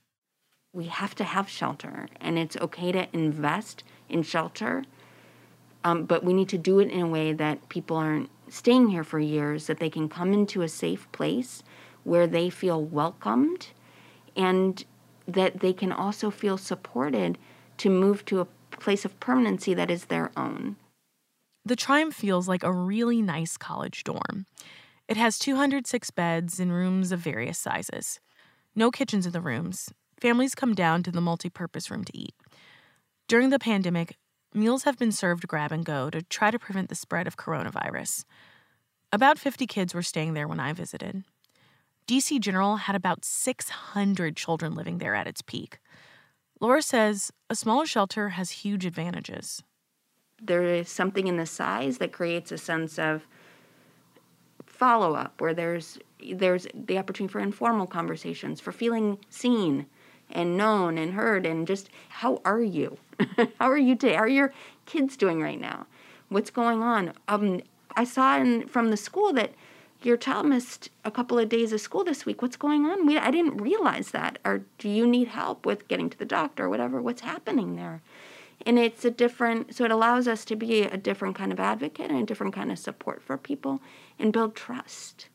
We 0.72 0.86
have 0.86 1.14
to 1.16 1.24
have 1.24 1.46
shelter, 1.46 2.08
and 2.18 2.38
it's 2.38 2.56
okay 2.56 2.90
to 2.90 3.06
invest 3.12 3.84
in 4.08 4.22
shelter, 4.22 4.84
um, 5.84 6.06
but 6.06 6.24
we 6.24 6.32
need 6.32 6.48
to 6.48 6.58
do 6.58 6.78
it 6.78 6.90
in 6.90 7.02
a 7.02 7.06
way 7.06 7.34
that 7.34 7.68
people 7.68 7.98
aren't 7.98 8.30
staying 8.48 8.88
here 8.88 9.04
for 9.04 9.18
years, 9.18 9.66
that 9.66 9.78
they 9.78 9.90
can 9.90 10.08
come 10.08 10.32
into 10.32 10.62
a 10.62 10.68
safe 10.70 11.06
place 11.12 11.62
where 12.02 12.26
they 12.26 12.48
feel 12.48 12.82
welcomed 12.82 13.68
and 14.36 14.84
that 15.26 15.60
they 15.60 15.72
can 15.72 15.92
also 15.92 16.30
feel 16.30 16.58
supported 16.58 17.38
to 17.78 17.90
move 17.90 18.24
to 18.26 18.40
a 18.40 18.46
place 18.70 19.04
of 19.04 19.18
permanency 19.20 19.74
that 19.74 19.90
is 19.90 20.06
their 20.06 20.30
own. 20.36 20.76
The 21.64 21.76
Triumph 21.76 22.14
feels 22.14 22.46
like 22.46 22.62
a 22.62 22.72
really 22.72 23.22
nice 23.22 23.56
college 23.56 24.04
dorm. 24.04 24.46
It 25.08 25.16
has 25.16 25.38
206 25.38 26.10
beds 26.10 26.60
in 26.60 26.72
rooms 26.72 27.12
of 27.12 27.20
various 27.20 27.58
sizes. 27.58 28.20
No 28.74 28.90
kitchens 28.90 29.26
in 29.26 29.32
the 29.32 29.40
rooms. 29.40 29.90
Families 30.20 30.54
come 30.54 30.74
down 30.74 31.02
to 31.02 31.10
the 31.10 31.20
multi-purpose 31.20 31.90
room 31.90 32.04
to 32.04 32.16
eat. 32.16 32.34
During 33.28 33.50
the 33.50 33.58
pandemic, 33.58 34.16
meals 34.52 34.84
have 34.84 34.98
been 34.98 35.12
served 35.12 35.48
grab 35.48 35.72
and 35.72 35.84
go 35.84 36.10
to 36.10 36.22
try 36.22 36.50
to 36.50 36.58
prevent 36.58 36.88
the 36.88 36.94
spread 36.94 37.26
of 37.26 37.36
coronavirus. 37.36 38.24
About 39.12 39.38
50 39.38 39.66
kids 39.66 39.94
were 39.94 40.02
staying 40.02 40.34
there 40.34 40.48
when 40.48 40.60
I 40.60 40.72
visited. 40.72 41.24
DC 42.08 42.38
General 42.40 42.76
had 42.76 42.94
about 42.96 43.24
600 43.24 44.36
children 44.36 44.74
living 44.74 44.98
there 44.98 45.14
at 45.14 45.26
its 45.26 45.40
peak. 45.42 45.78
Laura 46.60 46.82
says 46.82 47.30
a 47.48 47.54
smaller 47.54 47.86
shelter 47.86 48.30
has 48.30 48.50
huge 48.50 48.84
advantages. 48.86 49.62
there 50.42 50.64
is 50.64 50.88
something 50.88 51.26
in 51.28 51.36
the 51.36 51.46
size 51.46 51.98
that 51.98 52.12
creates 52.12 52.52
a 52.52 52.58
sense 52.58 52.98
of 52.98 53.26
follow 54.66 55.14
up 55.14 55.40
where 55.40 55.54
there's 55.54 55.98
there's 56.32 56.66
the 56.74 56.98
opportunity 56.98 57.32
for 57.32 57.38
informal 57.40 57.86
conversations 57.86 58.60
for 58.60 58.72
feeling 58.72 59.18
seen 59.30 59.86
and 60.30 60.56
known 60.56 60.98
and 60.98 61.14
heard 61.14 61.46
and 61.46 61.66
just 61.66 61.88
how 62.08 62.40
are 62.44 62.60
you 62.62 62.98
how 63.60 63.70
are 63.70 63.78
you 63.78 63.94
today 63.94 64.14
how 64.14 64.22
are 64.22 64.28
your 64.28 64.52
kids 64.84 65.16
doing 65.16 65.40
right 65.40 65.60
now 65.60 65.86
what's 66.28 66.50
going 66.50 66.82
on 66.82 67.12
um 67.28 67.60
i 67.96 68.02
saw 68.04 68.36
in, 68.38 68.66
from 68.66 68.90
the 68.90 68.96
school 68.96 69.32
that 69.32 69.52
your 70.04 70.16
child 70.16 70.46
missed 70.46 70.90
a 71.04 71.10
couple 71.10 71.38
of 71.38 71.48
days 71.48 71.72
of 71.72 71.80
school 71.80 72.04
this 72.04 72.26
week. 72.26 72.42
What's 72.42 72.56
going 72.56 72.86
on? 72.86 73.06
We, 73.06 73.18
i 73.18 73.30
didn't 73.30 73.58
realize 73.58 74.10
that. 74.10 74.38
Or 74.44 74.64
do 74.78 74.88
you 74.88 75.06
need 75.06 75.28
help 75.28 75.66
with 75.66 75.88
getting 75.88 76.10
to 76.10 76.18
the 76.18 76.24
doctor 76.24 76.64
or 76.64 76.68
whatever? 76.68 77.00
What's 77.00 77.22
happening 77.22 77.76
there? 77.76 78.02
And 78.66 78.78
it's 78.78 79.04
a 79.04 79.10
different 79.10 79.74
so 79.74 79.84
it 79.84 79.90
allows 79.90 80.28
us 80.28 80.44
to 80.46 80.56
be 80.56 80.82
a 80.82 80.96
different 80.96 81.36
kind 81.36 81.52
of 81.52 81.60
advocate 81.60 82.10
and 82.10 82.20
a 82.20 82.26
different 82.26 82.54
kind 82.54 82.70
of 82.70 82.78
support 82.78 83.22
for 83.22 83.36
people 83.36 83.80
and 84.18 84.32
build 84.32 84.54
trust. 84.54 85.28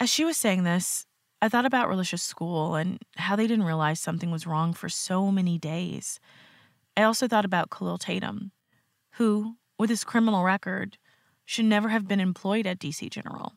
As 0.00 0.08
she 0.08 0.24
was 0.24 0.36
saying 0.36 0.64
this, 0.64 1.06
I 1.40 1.48
thought 1.48 1.66
about 1.66 1.88
Relisha's 1.88 2.22
school 2.22 2.74
and 2.74 2.98
how 3.16 3.36
they 3.36 3.46
didn't 3.46 3.66
realize 3.66 4.00
something 4.00 4.30
was 4.30 4.46
wrong 4.46 4.72
for 4.72 4.88
so 4.88 5.30
many 5.30 5.58
days. 5.58 6.18
I 6.96 7.02
also 7.02 7.28
thought 7.28 7.44
about 7.44 7.70
Kahlil 7.70 7.98
Tatum, 7.98 8.50
who, 9.12 9.56
with 9.78 9.90
his 9.90 10.02
criminal 10.02 10.42
record, 10.42 10.98
should 11.48 11.64
never 11.64 11.88
have 11.88 12.06
been 12.06 12.20
employed 12.20 12.66
at 12.66 12.78
DC 12.78 13.08
General 13.08 13.54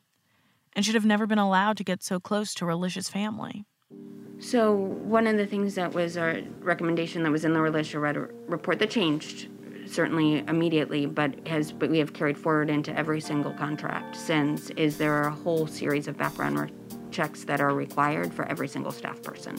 and 0.72 0.82
should 0.82 0.94
have 0.94 1.04
never 1.04 1.26
been 1.26 1.38
allowed 1.38 1.76
to 1.76 1.84
get 1.84 2.02
so 2.02 2.18
close 2.18 2.54
to 2.54 2.64
Relisha's 2.64 3.10
family. 3.10 3.66
so 4.38 4.72
one 4.72 5.26
of 5.26 5.36
the 5.36 5.46
things 5.46 5.74
that 5.74 5.92
was 5.92 6.16
our 6.16 6.40
recommendation 6.60 7.22
that 7.22 7.30
was 7.30 7.44
in 7.44 7.52
the 7.52 7.58
Relisha 7.58 8.00
report 8.48 8.78
that 8.78 8.88
changed 8.88 9.48
certainly 9.84 10.38
immediately 10.48 11.04
but 11.04 11.46
has 11.46 11.70
but 11.70 11.90
we 11.90 11.98
have 11.98 12.14
carried 12.14 12.38
forward 12.38 12.70
into 12.70 12.96
every 12.96 13.20
single 13.20 13.52
contract 13.52 14.16
since 14.16 14.70
is 14.70 14.96
there 14.96 15.12
are 15.12 15.28
a 15.28 15.36
whole 15.44 15.66
series 15.66 16.08
of 16.08 16.16
background 16.16 16.72
checks 17.10 17.44
that 17.44 17.60
are 17.60 17.74
required 17.74 18.32
for 18.32 18.46
every 18.46 18.68
single 18.68 18.90
staff 18.90 19.20
person 19.22 19.54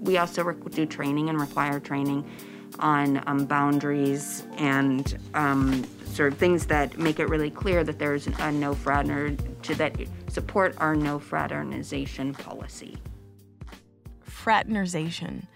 we 0.00 0.16
also 0.16 0.52
do 0.52 0.86
training 0.86 1.28
and 1.28 1.40
require 1.40 1.80
training 1.80 2.24
on 2.78 3.22
um, 3.26 3.44
boundaries 3.46 4.44
and 4.56 5.18
um, 5.34 5.84
sort 6.04 6.32
of 6.32 6.38
things 6.38 6.66
that 6.66 6.98
make 6.98 7.18
it 7.18 7.28
really 7.28 7.50
clear 7.50 7.84
that 7.84 7.98
there's 7.98 8.26
a 8.26 8.52
no 8.52 8.74
to 8.74 9.74
that 9.74 9.96
support 10.28 10.74
our 10.78 10.94
no 10.94 11.18
fraternization 11.18 12.34
policy. 12.34 12.96
Fraternization. 14.22 15.48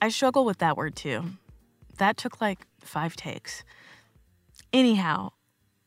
I 0.00 0.08
struggle 0.08 0.44
with 0.44 0.58
that 0.58 0.76
word 0.76 0.96
too. 0.96 1.24
That 1.98 2.16
took 2.16 2.40
like 2.40 2.66
five 2.80 3.16
takes. 3.16 3.64
Anyhow, 4.72 5.30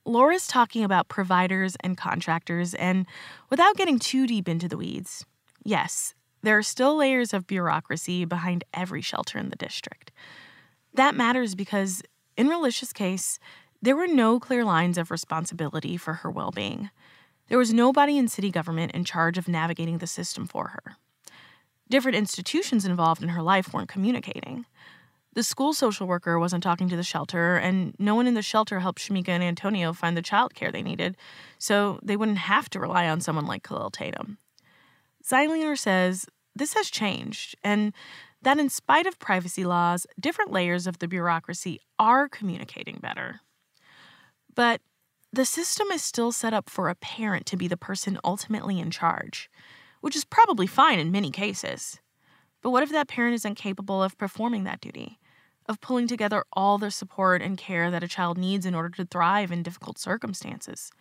Laura's 0.06 0.48
talking 0.48 0.84
about 0.84 1.08
providers 1.08 1.78
and 1.82 1.98
contractors, 1.98 2.74
and 2.74 3.06
without 3.50 3.78
getting 3.78 4.00
too 4.00 4.26
deep 4.28 4.50
into 4.50 4.68
the 4.68 4.78
weeds, 4.78 5.26
yes, 5.64 6.16
there 6.44 6.58
are 6.58 6.64
still 6.64 6.96
layers 6.96 7.34
of 7.34 7.48
bureaucracy 7.48 8.26
behind 8.26 8.64
every 8.74 9.02
shelter 9.02 9.38
in 9.38 9.50
the 9.50 9.56
district. 9.56 10.12
That 10.94 11.16
matters 11.16 11.56
because, 11.56 12.02
in 12.36 12.48
Relisha's 12.48 12.94
case, 12.94 13.40
there 13.82 13.96
were 13.96 14.08
no 14.08 14.40
clear 14.40 14.64
lines 14.64 14.98
of 14.98 15.12
responsibility 15.12 15.98
for 15.98 16.16
her 16.16 16.30
well 16.30 16.52
being. 16.52 16.90
There 17.48 17.58
was 17.58 17.74
nobody 17.74 18.18
in 18.18 18.28
city 18.28 18.52
government 18.52 18.94
in 18.94 19.04
charge 19.04 19.38
of 19.38 19.48
navigating 19.48 19.98
the 19.98 20.08
system 20.08 20.48
for 20.48 20.70
her. 20.70 20.96
Different 21.90 22.18
institutions 22.18 22.86
involved 22.86 23.22
in 23.22 23.30
her 23.30 23.42
life 23.42 23.74
weren't 23.74 23.90
communicating. 23.90 24.66
The 25.34 25.44
school 25.44 25.74
social 25.74 26.08
worker 26.08 26.40
wasn't 26.40 26.64
talking 26.64 26.90
to 26.90 26.96
the 26.96 27.04
shelter, 27.04 27.56
and 27.56 27.96
no 27.98 28.16
one 28.16 28.28
in 28.28 28.34
the 28.34 28.42
shelter 28.42 28.80
helped 28.80 29.00
Shamika 29.00 29.30
and 29.30 29.44
Antonio 29.44 29.94
find 29.94 30.16
the 30.16 30.22
childcare 30.22 30.72
they 30.72 30.82
needed, 30.82 31.16
so 31.58 32.00
they 32.04 32.18
wouldn't 32.18 32.38
have 32.38 32.70
to 32.72 32.80
rely 32.80 33.08
on 33.08 33.22
someone 33.22 33.46
like 33.46 33.64
Kahlil 33.64 33.92
Tatum. 33.92 34.38
Zeilinger 35.24 35.78
says 35.78 36.26
this 36.56 36.74
has 36.74 36.90
changed, 36.90 37.56
and 37.64 37.94
that 38.42 38.60
in 38.60 38.70
spite 38.70 39.06
of 39.06 39.20
privacy 39.20 39.64
laws, 39.64 40.08
different 40.20 40.52
layers 40.52 40.88
of 40.88 41.00
the 41.00 41.08
bureaucracy 41.08 41.80
are 42.00 42.28
communicating 42.28 43.00
better. 43.02 43.42
But 44.54 44.82
the 45.32 45.46
system 45.46 45.88
is 45.92 46.04
still 46.04 46.32
set 46.32 46.54
up 46.54 46.70
for 46.70 46.90
a 46.90 46.96
parent 46.96 47.46
to 47.48 47.58
be 47.58 47.68
the 47.68 47.78
person 47.78 48.20
ultimately 48.24 48.80
in 48.80 48.92
charge, 48.92 49.50
which 50.02 50.16
is 50.16 50.26
probably 50.26 50.68
fine 50.68 51.00
in 51.00 51.12
many 51.12 51.32
cases. 51.32 52.00
But 52.62 52.72
what 52.72 52.84
if 52.84 52.92
that 52.92 53.08
parent 53.08 53.36
is 53.36 53.46
incapable 53.46 54.04
of 54.04 54.18
performing 54.18 54.66
that 54.66 54.82
duty, 54.82 55.20
of 55.70 55.80
pulling 55.80 56.08
together 56.08 56.44
all 56.52 56.78
the 56.78 56.92
support 56.92 57.42
and 57.42 57.58
care 57.58 57.90
that 57.90 58.04
a 58.04 58.08
child 58.08 58.38
needs 58.38 58.66
in 58.66 58.76
order 58.76 58.90
to 58.90 59.06
thrive 59.06 59.52
in 59.52 59.64
difficult 59.64 59.98
circumstances? 59.98 60.92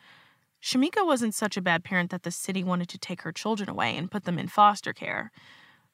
Shamika 0.62 1.06
wasn't 1.06 1.34
such 1.34 1.56
a 1.56 1.62
bad 1.62 1.84
parent 1.84 2.10
that 2.10 2.22
the 2.22 2.30
city 2.30 2.62
wanted 2.62 2.88
to 2.90 2.98
take 2.98 3.22
her 3.22 3.32
children 3.32 3.68
away 3.68 3.96
and 3.96 4.10
put 4.10 4.24
them 4.24 4.38
in 4.38 4.48
foster 4.48 4.92
care, 4.92 5.32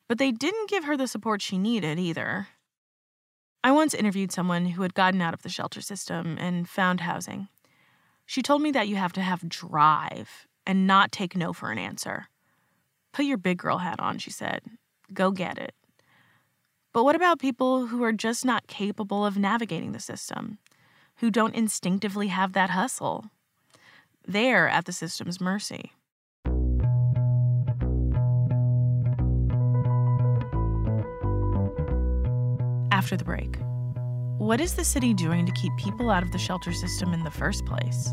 but 0.08 0.18
they 0.18 0.32
didn't 0.32 0.68
give 0.68 0.84
her 0.84 0.96
the 0.96 1.06
support 1.06 1.40
she 1.40 1.58
needed 1.58 1.98
either. 1.98 2.48
I 3.62 3.72
once 3.72 3.94
interviewed 3.94 4.32
someone 4.32 4.66
who 4.66 4.82
had 4.82 4.94
gotten 4.94 5.20
out 5.20 5.34
of 5.34 5.42
the 5.42 5.48
shelter 5.48 5.80
system 5.80 6.36
and 6.38 6.68
found 6.68 7.00
housing. 7.00 7.48
She 8.24 8.42
told 8.42 8.62
me 8.62 8.72
that 8.72 8.88
you 8.88 8.96
have 8.96 9.12
to 9.14 9.22
have 9.22 9.48
drive 9.48 10.46
and 10.66 10.86
not 10.86 11.12
take 11.12 11.36
no 11.36 11.52
for 11.52 11.70
an 11.70 11.78
answer. 11.78 12.28
Put 13.12 13.24
your 13.24 13.38
big 13.38 13.58
girl 13.58 13.78
hat 13.78 14.00
on, 14.00 14.18
she 14.18 14.30
said. 14.30 14.62
Go 15.12 15.30
get 15.30 15.58
it. 15.58 15.74
But 16.92 17.04
what 17.04 17.14
about 17.14 17.38
people 17.38 17.86
who 17.86 18.02
are 18.02 18.12
just 18.12 18.44
not 18.44 18.66
capable 18.66 19.24
of 19.24 19.36
navigating 19.36 19.92
the 19.92 20.00
system, 20.00 20.58
who 21.16 21.30
don't 21.30 21.54
instinctively 21.54 22.28
have 22.28 22.52
that 22.52 22.70
hustle? 22.70 23.30
They're 24.26 24.68
at 24.68 24.86
the 24.86 24.92
system's 24.92 25.40
mercy. 25.40 25.92
After 32.90 33.16
the 33.16 33.24
break, 33.24 33.56
what 34.38 34.60
is 34.60 34.74
the 34.74 34.84
city 34.84 35.14
doing 35.14 35.46
to 35.46 35.52
keep 35.52 35.72
people 35.76 36.10
out 36.10 36.24
of 36.24 36.32
the 36.32 36.38
shelter 36.38 36.72
system 36.72 37.14
in 37.14 37.22
the 37.22 37.30
first 37.30 37.64
place? 37.66 38.08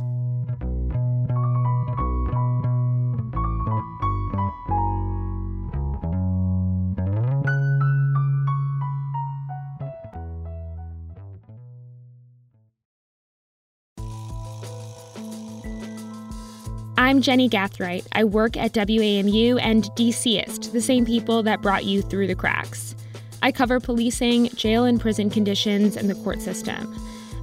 I'm 17.14 17.22
Jenny 17.22 17.48
Gathright. 17.48 18.08
I 18.14 18.24
work 18.24 18.58
at 18.58 18.74
WAMU 18.74 19.62
and 19.62 19.84
DCist, 19.96 20.72
the 20.72 20.82
same 20.82 21.06
people 21.06 21.44
that 21.44 21.62
brought 21.62 21.86
you 21.86 22.02
through 22.02 22.26
the 22.26 22.34
cracks. 22.34 22.96
I 23.44 23.52
cover 23.52 23.80
policing, 23.80 24.50
jail 24.56 24.86
and 24.86 25.00
prison 25.00 25.30
conditions, 25.30 25.96
and 25.96 26.10
the 26.10 26.16
court 26.16 26.42
system. 26.42 26.92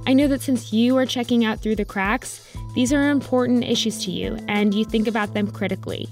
I 0.05 0.11
know 0.11 0.27
that 0.27 0.41
since 0.41 0.73
you 0.73 0.97
are 0.97 1.05
checking 1.05 1.45
out 1.45 1.61
through 1.61 1.77
the 1.77 1.85
cracks, 1.85 2.45
these 2.75 2.91
are 2.91 3.11
important 3.11 3.63
issues 3.63 4.03
to 4.03 4.11
you 4.11 4.37
and 4.49 4.73
you 4.73 4.83
think 4.83 5.07
about 5.07 5.33
them 5.33 5.49
critically. 5.49 6.09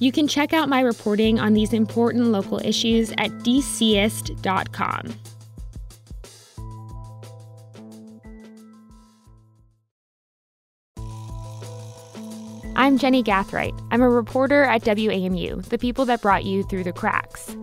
You 0.00 0.10
can 0.10 0.26
check 0.26 0.52
out 0.52 0.68
my 0.68 0.80
reporting 0.80 1.38
on 1.38 1.52
these 1.52 1.72
important 1.72 2.24
local 2.32 2.58
issues 2.58 3.12
at 3.12 3.30
dcist.com. 3.44 5.14
I'm 12.86 12.98
Jenny 12.98 13.20
Gathright. 13.20 13.74
I'm 13.90 14.00
a 14.00 14.08
reporter 14.08 14.62
at 14.62 14.82
WAMU, 14.82 15.64
the 15.70 15.76
people 15.76 16.04
that 16.04 16.22
brought 16.22 16.44
you 16.44 16.62
through 16.62 16.84
the 16.84 16.92
cracks. 16.92 17.56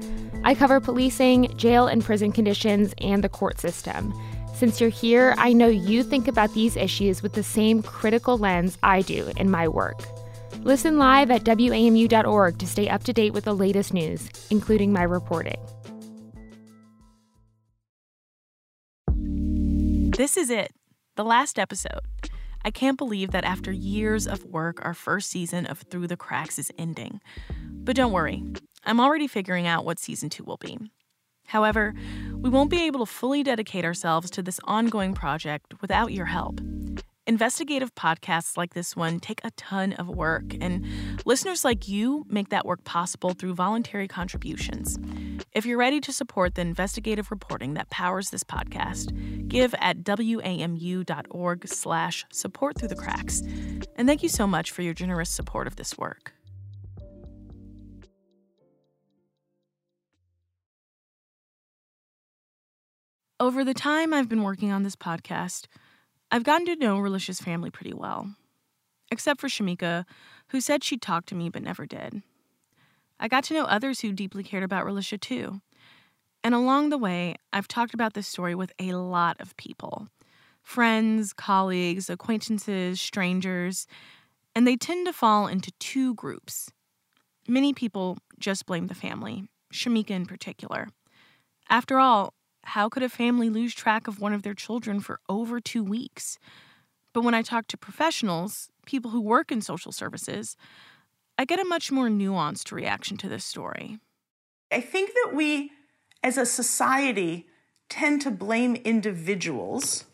I 0.43 0.53
cover 0.53 0.81
policing, 0.81 1.55
jail 1.55 1.87
and 1.87 2.03
prison 2.03 2.33
conditions, 2.33 2.93
and 2.97 3.23
the 3.23 3.29
court 3.29 3.57
system. 3.57 4.13
Since 4.53 4.81
you're 4.81 4.89
here, 4.89 5.33
I 5.37 5.53
know 5.53 5.67
you 5.67 6.03
think 6.03 6.27
about 6.27 6.53
these 6.53 6.75
issues 6.75 7.23
with 7.23 7.31
the 7.35 7.41
same 7.41 7.81
critical 7.81 8.37
lens 8.37 8.77
I 8.83 8.99
do 9.01 9.31
in 9.37 9.49
my 9.49 9.65
work. 9.65 9.97
Listen 10.63 10.97
live 10.97 11.31
at 11.31 11.45
WAMU.org 11.45 12.57
to 12.57 12.67
stay 12.67 12.89
up 12.89 13.05
to 13.05 13.13
date 13.13 13.31
with 13.31 13.45
the 13.45 13.55
latest 13.55 13.93
news, 13.93 14.27
including 14.49 14.91
my 14.91 15.03
reporting. 15.03 15.55
This 20.17 20.35
is 20.35 20.49
it, 20.49 20.73
the 21.15 21.23
last 21.23 21.57
episode. 21.57 22.01
I 22.65 22.71
can't 22.71 22.97
believe 22.97 23.31
that 23.31 23.43
after 23.43 23.71
years 23.71 24.25
of 24.25 24.45
work, 24.45 24.83
our 24.85 24.93
first 24.93 25.29
season 25.29 25.65
of 25.65 25.79
Through 25.79 26.07
the 26.07 26.15
Cracks 26.15 26.57
is 26.57 26.71
ending. 26.77 27.19
But 27.59 27.95
don't 27.97 28.13
worry, 28.13 28.43
I'm 28.85 29.01
already 29.01 29.27
figuring 29.27 29.67
out 29.67 29.83
what 29.83 29.99
season 29.99 30.29
two 30.29 30.45
will 30.45 30.57
be. 30.57 30.77
However, 31.47 31.93
we 32.31 32.49
won't 32.49 32.69
be 32.69 32.85
able 32.85 33.05
to 33.05 33.11
fully 33.11 33.43
dedicate 33.43 33.83
ourselves 33.83 34.29
to 34.31 34.41
this 34.41 34.61
ongoing 34.63 35.13
project 35.13 35.73
without 35.81 36.13
your 36.13 36.25
help. 36.25 36.61
Investigative 37.27 37.93
podcasts 37.95 38.57
like 38.57 38.73
this 38.73 38.95
one 38.95 39.19
take 39.19 39.41
a 39.43 39.51
ton 39.51 39.93
of 39.93 40.07
work, 40.07 40.55
and 40.59 40.85
listeners 41.25 41.63
like 41.63 41.87
you 41.87 42.25
make 42.29 42.49
that 42.49 42.65
work 42.65 42.83
possible 42.85 43.31
through 43.31 43.53
voluntary 43.53 44.07
contributions. 44.07 44.97
If 45.51 45.65
you're 45.65 45.77
ready 45.77 45.99
to 46.01 46.13
support 46.13 46.55
the 46.55 46.61
investigative 46.61 47.29
reporting 47.29 47.75
that 47.75 47.89
powers 47.89 48.29
this 48.29 48.43
podcast, 48.43 49.47
give 49.47 49.75
at 49.79 50.03
wamu.org 50.03 51.67
slash 51.67 52.25
support 52.31 52.77
through 52.77 52.87
the 52.87 52.95
cracks. 52.95 53.41
And 53.95 54.07
thank 54.07 54.23
you 54.23 54.29
so 54.29 54.47
much 54.47 54.71
for 54.71 54.81
your 54.81 54.93
generous 54.93 55.29
support 55.29 55.67
of 55.67 55.75
this 55.75 55.97
work. 55.97 56.33
Over 63.39 63.63
the 63.63 63.73
time 63.73 64.13
I've 64.13 64.29
been 64.29 64.43
working 64.43 64.71
on 64.71 64.83
this 64.83 64.95
podcast, 64.95 65.65
I've 66.31 66.43
gotten 66.43 66.65
to 66.67 66.75
know 66.77 66.97
Relisha's 66.97 67.41
family 67.41 67.69
pretty 67.69 67.93
well, 67.93 68.33
except 69.11 69.41
for 69.41 69.49
Shamika, 69.49 70.05
who 70.47 70.61
said 70.61 70.83
she'd 70.83 71.01
talk 71.01 71.25
to 71.25 71.35
me 71.35 71.49
but 71.49 71.61
never 71.61 71.85
did. 71.85 72.23
I 73.23 73.29
got 73.29 73.45
to 73.45 73.53
know 73.53 73.63
others 73.63 74.01
who 74.01 74.11
deeply 74.11 74.43
cared 74.43 74.63
about 74.63 74.85
Relisha 74.85 75.17
too. 75.17 75.61
And 76.43 76.53
along 76.53 76.89
the 76.89 76.97
way, 76.97 77.35
I've 77.53 77.69
talked 77.69 77.93
about 77.93 78.15
this 78.15 78.27
story 78.27 78.53
with 78.53 78.73
a 78.79 78.91
lot 78.91 79.39
of 79.39 79.55
people 79.55 80.09
friends, 80.61 81.31
colleagues, 81.33 82.09
acquaintances, 82.09 82.99
strangers, 82.99 83.87
and 84.53 84.67
they 84.67 84.75
tend 84.75 85.05
to 85.07 85.13
fall 85.13 85.47
into 85.47 85.71
two 85.79 86.13
groups. 86.15 86.69
Many 87.47 87.73
people 87.73 88.17
just 88.39 88.65
blame 88.65 88.87
the 88.87 88.95
family, 88.95 89.45
Shamika 89.73 90.11
in 90.11 90.25
particular. 90.25 90.89
After 91.69 91.99
all, 91.99 92.33
how 92.63 92.89
could 92.89 93.03
a 93.03 93.09
family 93.09 93.49
lose 93.49 93.73
track 93.73 94.07
of 94.07 94.19
one 94.19 94.33
of 94.33 94.43
their 94.43 94.53
children 94.53 94.99
for 94.99 95.19
over 95.29 95.61
two 95.61 95.83
weeks? 95.83 96.39
But 97.13 97.23
when 97.23 97.33
I 97.33 97.41
talk 97.41 97.67
to 97.67 97.77
professionals, 97.77 98.69
people 98.85 99.11
who 99.11 99.21
work 99.21 99.51
in 99.51 99.61
social 99.61 99.91
services, 99.93 100.57
I 101.37 101.45
get 101.45 101.59
a 101.59 101.65
much 101.65 101.91
more 101.91 102.09
nuanced 102.09 102.71
reaction 102.71 103.17
to 103.17 103.29
this 103.29 103.43
story. 103.43 103.99
I 104.71 104.81
think 104.81 105.11
that 105.13 105.31
we, 105.33 105.71
as 106.21 106.37
a 106.37 106.45
society, 106.45 107.47
tend 107.89 108.21
to 108.21 108.31
blame 108.31 108.75
individuals 108.75 110.05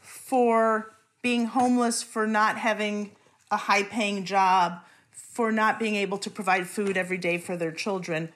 for 0.00 0.94
being 1.22 1.46
homeless, 1.46 2.02
for 2.02 2.26
not 2.26 2.58
having 2.58 3.12
a 3.50 3.56
high 3.56 3.82
paying 3.82 4.24
job, 4.24 4.80
for 5.10 5.52
not 5.52 5.78
being 5.78 5.94
able 5.96 6.18
to 6.18 6.30
provide 6.30 6.66
food 6.66 6.96
every 6.96 7.18
day 7.18 7.38
for 7.38 7.56
their 7.56 7.72
children. 7.72 8.32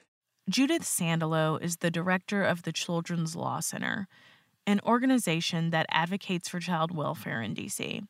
Judith 0.49 0.83
Sandalow 0.83 1.61
is 1.61 1.77
the 1.77 1.91
director 1.91 2.43
of 2.43 2.63
the 2.63 2.71
Children's 2.71 3.35
Law 3.35 3.59
Center, 3.59 4.07
an 4.67 4.79
organization 4.85 5.69
that 5.69 5.85
advocates 5.89 6.49
for 6.49 6.59
child 6.59 6.95
welfare 6.95 7.41
in 7.41 7.55
DC. 7.55 8.05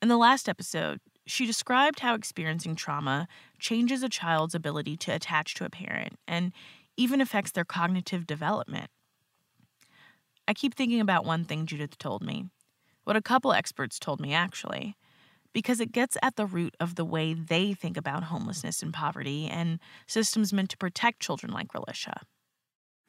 In 0.00 0.08
the 0.08 0.16
last 0.16 0.48
episode, 0.48 1.00
she 1.26 1.46
described 1.46 2.00
how 2.00 2.14
experiencing 2.14 2.74
trauma 2.74 3.28
changes 3.58 4.02
a 4.02 4.08
child's 4.08 4.54
ability 4.54 4.96
to 4.98 5.14
attach 5.14 5.54
to 5.54 5.64
a 5.64 5.70
parent 5.70 6.18
and 6.26 6.52
even 6.96 7.20
affects 7.20 7.52
their 7.52 7.64
cognitive 7.64 8.26
development. 8.26 8.90
I 10.46 10.54
keep 10.54 10.74
thinking 10.74 11.00
about 11.00 11.24
one 11.24 11.44
thing 11.44 11.66
Judith 11.66 11.98
told 11.98 12.22
me, 12.22 12.46
what 13.04 13.16
a 13.16 13.22
couple 13.22 13.52
experts 13.52 13.98
told 13.98 14.20
me 14.20 14.34
actually, 14.34 14.96
because 15.52 15.80
it 15.80 15.92
gets 15.92 16.16
at 16.22 16.36
the 16.36 16.46
root 16.46 16.74
of 16.80 16.94
the 16.94 17.04
way 17.04 17.34
they 17.34 17.74
think 17.74 17.96
about 17.96 18.24
homelessness 18.24 18.82
and 18.82 18.92
poverty 18.92 19.46
and 19.46 19.78
systems 20.06 20.52
meant 20.52 20.70
to 20.70 20.76
protect 20.76 21.20
children 21.20 21.52
like 21.52 21.68
Relisha. 21.68 22.14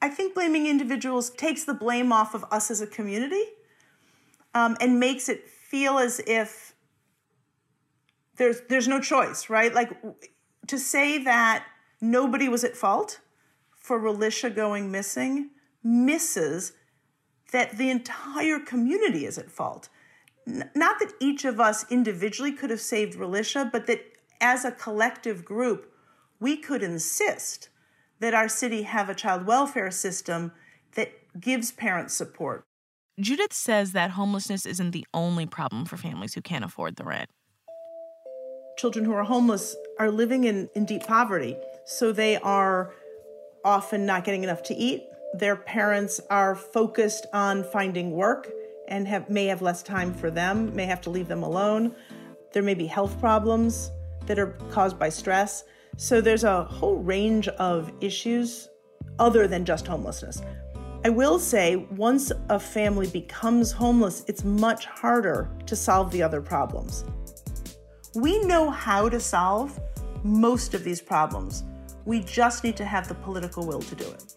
I 0.00 0.08
think 0.08 0.34
blaming 0.34 0.66
individuals 0.66 1.30
takes 1.30 1.64
the 1.64 1.74
blame 1.74 2.12
off 2.12 2.34
of 2.34 2.44
us 2.50 2.70
as 2.70 2.80
a 2.80 2.86
community 2.86 3.42
um, 4.52 4.76
and 4.80 5.00
makes 5.00 5.28
it 5.28 5.48
feel 5.48 5.98
as 5.98 6.20
if 6.26 6.73
there's 8.36 8.60
there's 8.68 8.88
no 8.88 9.00
choice, 9.00 9.48
right? 9.48 9.72
Like 9.72 9.90
to 10.66 10.78
say 10.78 11.22
that 11.24 11.66
nobody 12.00 12.48
was 12.48 12.64
at 12.64 12.76
fault 12.76 13.20
for 13.76 14.00
Relisha 14.00 14.54
going 14.54 14.90
missing 14.90 15.50
misses 15.82 16.72
that 17.52 17.76
the 17.76 17.90
entire 17.90 18.58
community 18.58 19.26
is 19.26 19.38
at 19.38 19.50
fault. 19.50 19.88
N- 20.46 20.70
not 20.74 20.98
that 20.98 21.12
each 21.20 21.44
of 21.44 21.60
us 21.60 21.84
individually 21.90 22.52
could 22.52 22.70
have 22.70 22.80
saved 22.80 23.18
Relisha, 23.18 23.70
but 23.70 23.86
that 23.86 24.00
as 24.40 24.64
a 24.64 24.72
collective 24.72 25.44
group, 25.44 25.92
we 26.40 26.56
could 26.56 26.82
insist 26.82 27.68
that 28.20 28.34
our 28.34 28.48
city 28.48 28.82
have 28.82 29.08
a 29.08 29.14
child 29.14 29.46
welfare 29.46 29.90
system 29.90 30.52
that 30.94 31.12
gives 31.38 31.72
parents 31.72 32.14
support. 32.14 32.64
Judith 33.20 33.52
says 33.52 33.92
that 33.92 34.12
homelessness 34.12 34.66
isn't 34.66 34.90
the 34.90 35.06
only 35.14 35.46
problem 35.46 35.84
for 35.84 35.96
families 35.96 36.34
who 36.34 36.40
can't 36.40 36.64
afford 36.64 36.96
the 36.96 37.04
rent. 37.04 37.30
Children 38.76 39.04
who 39.04 39.12
are 39.12 39.24
homeless 39.24 39.76
are 39.98 40.10
living 40.10 40.44
in, 40.44 40.68
in 40.74 40.84
deep 40.84 41.06
poverty, 41.06 41.56
so 41.84 42.10
they 42.10 42.36
are 42.38 42.92
often 43.64 44.04
not 44.04 44.24
getting 44.24 44.42
enough 44.42 44.62
to 44.64 44.74
eat. 44.74 45.04
Their 45.34 45.56
parents 45.56 46.20
are 46.28 46.56
focused 46.56 47.26
on 47.32 47.62
finding 47.64 48.10
work 48.10 48.50
and 48.88 49.06
have, 49.06 49.30
may 49.30 49.46
have 49.46 49.62
less 49.62 49.82
time 49.82 50.12
for 50.12 50.30
them, 50.30 50.74
may 50.74 50.86
have 50.86 51.00
to 51.02 51.10
leave 51.10 51.28
them 51.28 51.42
alone. 51.42 51.94
There 52.52 52.62
may 52.62 52.74
be 52.74 52.86
health 52.86 53.18
problems 53.20 53.90
that 54.26 54.38
are 54.38 54.58
caused 54.70 54.98
by 54.98 55.08
stress. 55.08 55.64
So 55.96 56.20
there's 56.20 56.44
a 56.44 56.64
whole 56.64 56.96
range 56.96 57.48
of 57.48 57.92
issues 58.00 58.68
other 59.18 59.46
than 59.46 59.64
just 59.64 59.86
homelessness. 59.86 60.42
I 61.04 61.10
will 61.10 61.38
say, 61.38 61.76
once 61.76 62.32
a 62.48 62.58
family 62.58 63.06
becomes 63.06 63.70
homeless, 63.70 64.24
it's 64.26 64.42
much 64.42 64.86
harder 64.86 65.48
to 65.66 65.76
solve 65.76 66.10
the 66.10 66.22
other 66.22 66.40
problems. 66.40 67.04
We 68.14 68.38
know 68.44 68.70
how 68.70 69.08
to 69.08 69.18
solve 69.18 69.80
most 70.22 70.72
of 70.72 70.84
these 70.84 71.02
problems. 71.02 71.64
We 72.04 72.20
just 72.20 72.62
need 72.62 72.76
to 72.76 72.84
have 72.84 73.08
the 73.08 73.14
political 73.14 73.66
will 73.66 73.82
to 73.82 73.94
do 73.96 74.04
it. 74.04 74.34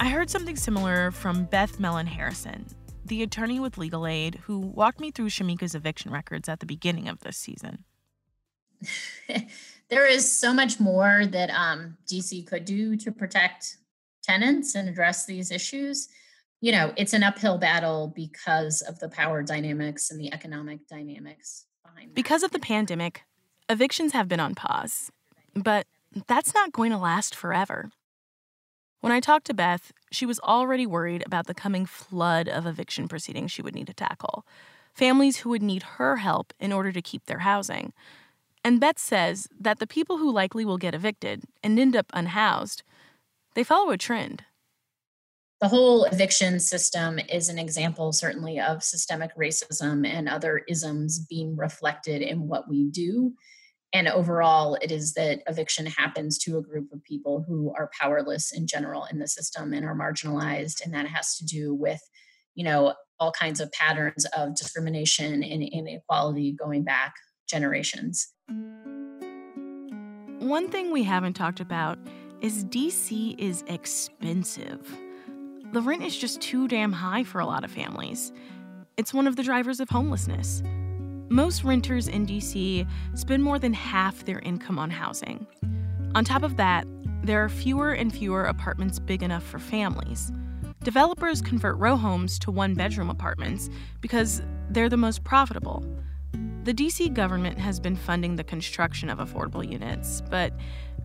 I 0.00 0.08
heard 0.08 0.28
something 0.28 0.56
similar 0.56 1.12
from 1.12 1.44
Beth 1.44 1.78
Mellen 1.78 2.08
Harrison, 2.08 2.66
the 3.04 3.22
attorney 3.22 3.60
with 3.60 3.78
Legal 3.78 4.04
Aid 4.04 4.40
who 4.42 4.58
walked 4.58 4.98
me 4.98 5.12
through 5.12 5.28
Shamika's 5.28 5.76
eviction 5.76 6.10
records 6.10 6.48
at 6.48 6.58
the 6.58 6.66
beginning 6.66 7.08
of 7.08 7.20
this 7.20 7.36
season. 7.36 7.84
there 9.88 10.06
is 10.08 10.30
so 10.30 10.52
much 10.52 10.80
more 10.80 11.24
that 11.26 11.50
um, 11.50 11.96
DC 12.08 12.44
could 12.48 12.64
do 12.64 12.96
to 12.96 13.12
protect 13.12 13.76
tenants 14.24 14.74
and 14.74 14.88
address 14.88 15.24
these 15.24 15.52
issues. 15.52 16.08
You 16.60 16.72
know, 16.72 16.92
it's 16.96 17.12
an 17.12 17.22
uphill 17.22 17.58
battle 17.58 18.12
because 18.12 18.80
of 18.80 18.98
the 18.98 19.08
power 19.08 19.44
dynamics 19.44 20.10
and 20.10 20.18
the 20.18 20.32
economic 20.32 20.88
dynamics 20.88 21.66
behind. 21.70 21.71
Because 22.14 22.42
of 22.42 22.50
the 22.50 22.58
pandemic, 22.58 23.24
evictions 23.68 24.12
have 24.12 24.28
been 24.28 24.40
on 24.40 24.54
pause, 24.54 25.10
but 25.54 25.86
that's 26.26 26.54
not 26.54 26.72
going 26.72 26.90
to 26.90 26.98
last 26.98 27.34
forever. 27.34 27.90
When 29.00 29.12
I 29.12 29.20
talked 29.20 29.46
to 29.46 29.54
Beth, 29.54 29.92
she 30.10 30.26
was 30.26 30.38
already 30.40 30.86
worried 30.86 31.24
about 31.26 31.46
the 31.46 31.54
coming 31.54 31.86
flood 31.86 32.48
of 32.48 32.66
eviction 32.66 33.08
proceedings 33.08 33.50
she 33.50 33.62
would 33.62 33.74
need 33.74 33.88
to 33.88 33.94
tackle. 33.94 34.46
Families 34.94 35.38
who 35.38 35.50
would 35.50 35.62
need 35.62 35.82
her 35.82 36.18
help 36.18 36.52
in 36.60 36.72
order 36.72 36.92
to 36.92 37.02
keep 37.02 37.26
their 37.26 37.40
housing. 37.40 37.92
And 38.62 38.78
Beth 38.78 38.98
says 38.98 39.48
that 39.58 39.80
the 39.80 39.86
people 39.86 40.18
who 40.18 40.30
likely 40.30 40.64
will 40.64 40.78
get 40.78 40.94
evicted 40.94 41.42
and 41.64 41.78
end 41.78 41.96
up 41.96 42.06
unhoused, 42.12 42.84
they 43.54 43.64
follow 43.64 43.90
a 43.90 43.98
trend. 43.98 44.44
The 45.62 45.68
whole 45.68 46.04
eviction 46.06 46.58
system 46.58 47.20
is 47.32 47.48
an 47.48 47.56
example, 47.56 48.12
certainly, 48.12 48.58
of 48.58 48.82
systemic 48.82 49.30
racism 49.36 50.04
and 50.04 50.28
other 50.28 50.62
isms 50.68 51.20
being 51.20 51.56
reflected 51.56 52.20
in 52.20 52.48
what 52.48 52.68
we 52.68 52.90
do. 52.90 53.32
And 53.92 54.08
overall, 54.08 54.74
it 54.82 54.90
is 54.90 55.14
that 55.14 55.44
eviction 55.46 55.86
happens 55.86 56.36
to 56.38 56.58
a 56.58 56.62
group 56.62 56.92
of 56.92 57.04
people 57.04 57.44
who 57.46 57.72
are 57.78 57.92
powerless 58.00 58.50
in 58.50 58.66
general 58.66 59.04
in 59.04 59.20
the 59.20 59.28
system 59.28 59.72
and 59.72 59.86
are 59.86 59.94
marginalized. 59.94 60.84
And 60.84 60.92
that 60.94 61.06
has 61.06 61.36
to 61.36 61.46
do 61.46 61.72
with, 61.72 62.00
you 62.56 62.64
know, 62.64 62.94
all 63.20 63.30
kinds 63.30 63.60
of 63.60 63.70
patterns 63.70 64.26
of 64.36 64.56
discrimination 64.56 65.44
and 65.44 65.62
inequality 65.62 66.56
going 66.58 66.82
back 66.82 67.14
generations. 67.48 68.32
One 70.40 70.68
thing 70.68 70.90
we 70.90 71.04
haven't 71.04 71.34
talked 71.34 71.60
about 71.60 72.00
is 72.40 72.64
DC 72.64 73.38
is 73.38 73.62
expensive. 73.68 74.98
The 75.72 75.80
rent 75.80 76.02
is 76.02 76.14
just 76.14 76.42
too 76.42 76.68
damn 76.68 76.92
high 76.92 77.24
for 77.24 77.40
a 77.40 77.46
lot 77.46 77.64
of 77.64 77.70
families. 77.70 78.30
It's 78.98 79.14
one 79.14 79.26
of 79.26 79.36
the 79.36 79.42
drivers 79.42 79.80
of 79.80 79.88
homelessness. 79.88 80.62
Most 81.30 81.64
renters 81.64 82.08
in 82.08 82.26
DC 82.26 82.86
spend 83.14 83.42
more 83.42 83.58
than 83.58 83.72
half 83.72 84.26
their 84.26 84.40
income 84.40 84.78
on 84.78 84.90
housing. 84.90 85.46
On 86.14 86.26
top 86.26 86.42
of 86.42 86.58
that, 86.58 86.86
there 87.24 87.42
are 87.42 87.48
fewer 87.48 87.92
and 87.92 88.12
fewer 88.12 88.44
apartments 88.44 88.98
big 88.98 89.22
enough 89.22 89.42
for 89.42 89.58
families. 89.58 90.30
Developers 90.84 91.40
convert 91.40 91.78
row 91.78 91.96
homes 91.96 92.38
to 92.40 92.50
one 92.50 92.74
bedroom 92.74 93.08
apartments 93.08 93.70
because 94.02 94.42
they're 94.68 94.90
the 94.90 94.98
most 94.98 95.24
profitable. 95.24 95.82
The 96.64 96.74
DC 96.74 97.14
government 97.14 97.58
has 97.58 97.80
been 97.80 97.96
funding 97.96 98.36
the 98.36 98.44
construction 98.44 99.08
of 99.08 99.20
affordable 99.20 99.66
units, 99.66 100.22
but 100.28 100.52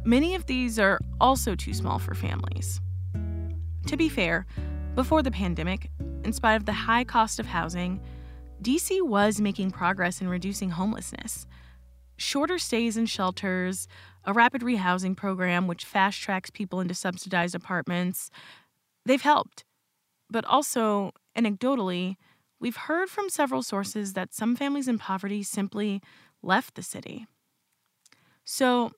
many 0.04 0.36
of 0.36 0.46
these 0.46 0.78
are 0.78 1.00
also 1.22 1.56
too 1.56 1.74
small 1.74 2.00
for 2.00 2.14
families. 2.14 2.82
To 3.88 3.97
be 3.97 4.10
fair, 4.10 4.45
before 4.95 5.23
the 5.23 5.32
pandemic, 5.32 5.89
in 6.23 6.34
spite 6.34 6.56
of 6.56 6.65
the 6.65 6.73
high 6.73 7.04
cost 7.04 7.39
of 7.39 7.47
housing, 7.47 8.00
DC 8.62 9.02
was 9.02 9.41
making 9.41 9.71
progress 9.71 10.21
in 10.21 10.30
reducing 10.30 10.69
homelessness. 10.69 11.47
Shorter 12.17 12.58
stays 12.58 12.97
in 12.97 13.06
shelters, 13.06 13.88
a 14.23 14.34
rapid 14.34 14.62
rehousing 14.62 15.15
program 15.15 15.67
which 15.67 15.86
fast 15.86 16.19
tracks 16.21 16.50
people 16.50 16.80
into 16.80 16.93
subsidized 16.93 17.56
apartments, 17.56 18.30
they've 19.06 19.21
helped. 19.21 19.63
But 20.30 20.45
also, 20.45 21.12
anecdotally, 21.38 22.17
We've 22.60 22.76
heard 22.76 23.10
from 23.10 23.30
several 23.30 23.62
sources 23.62 24.13
that 24.13 24.34
some 24.34 24.56
families 24.56 24.88
in 24.88 24.97
poverty 24.97 25.43
simply 25.43 26.02
left 26.41 26.76
the 26.76 26.82
city. 26.82 27.28
So, 28.45 28.91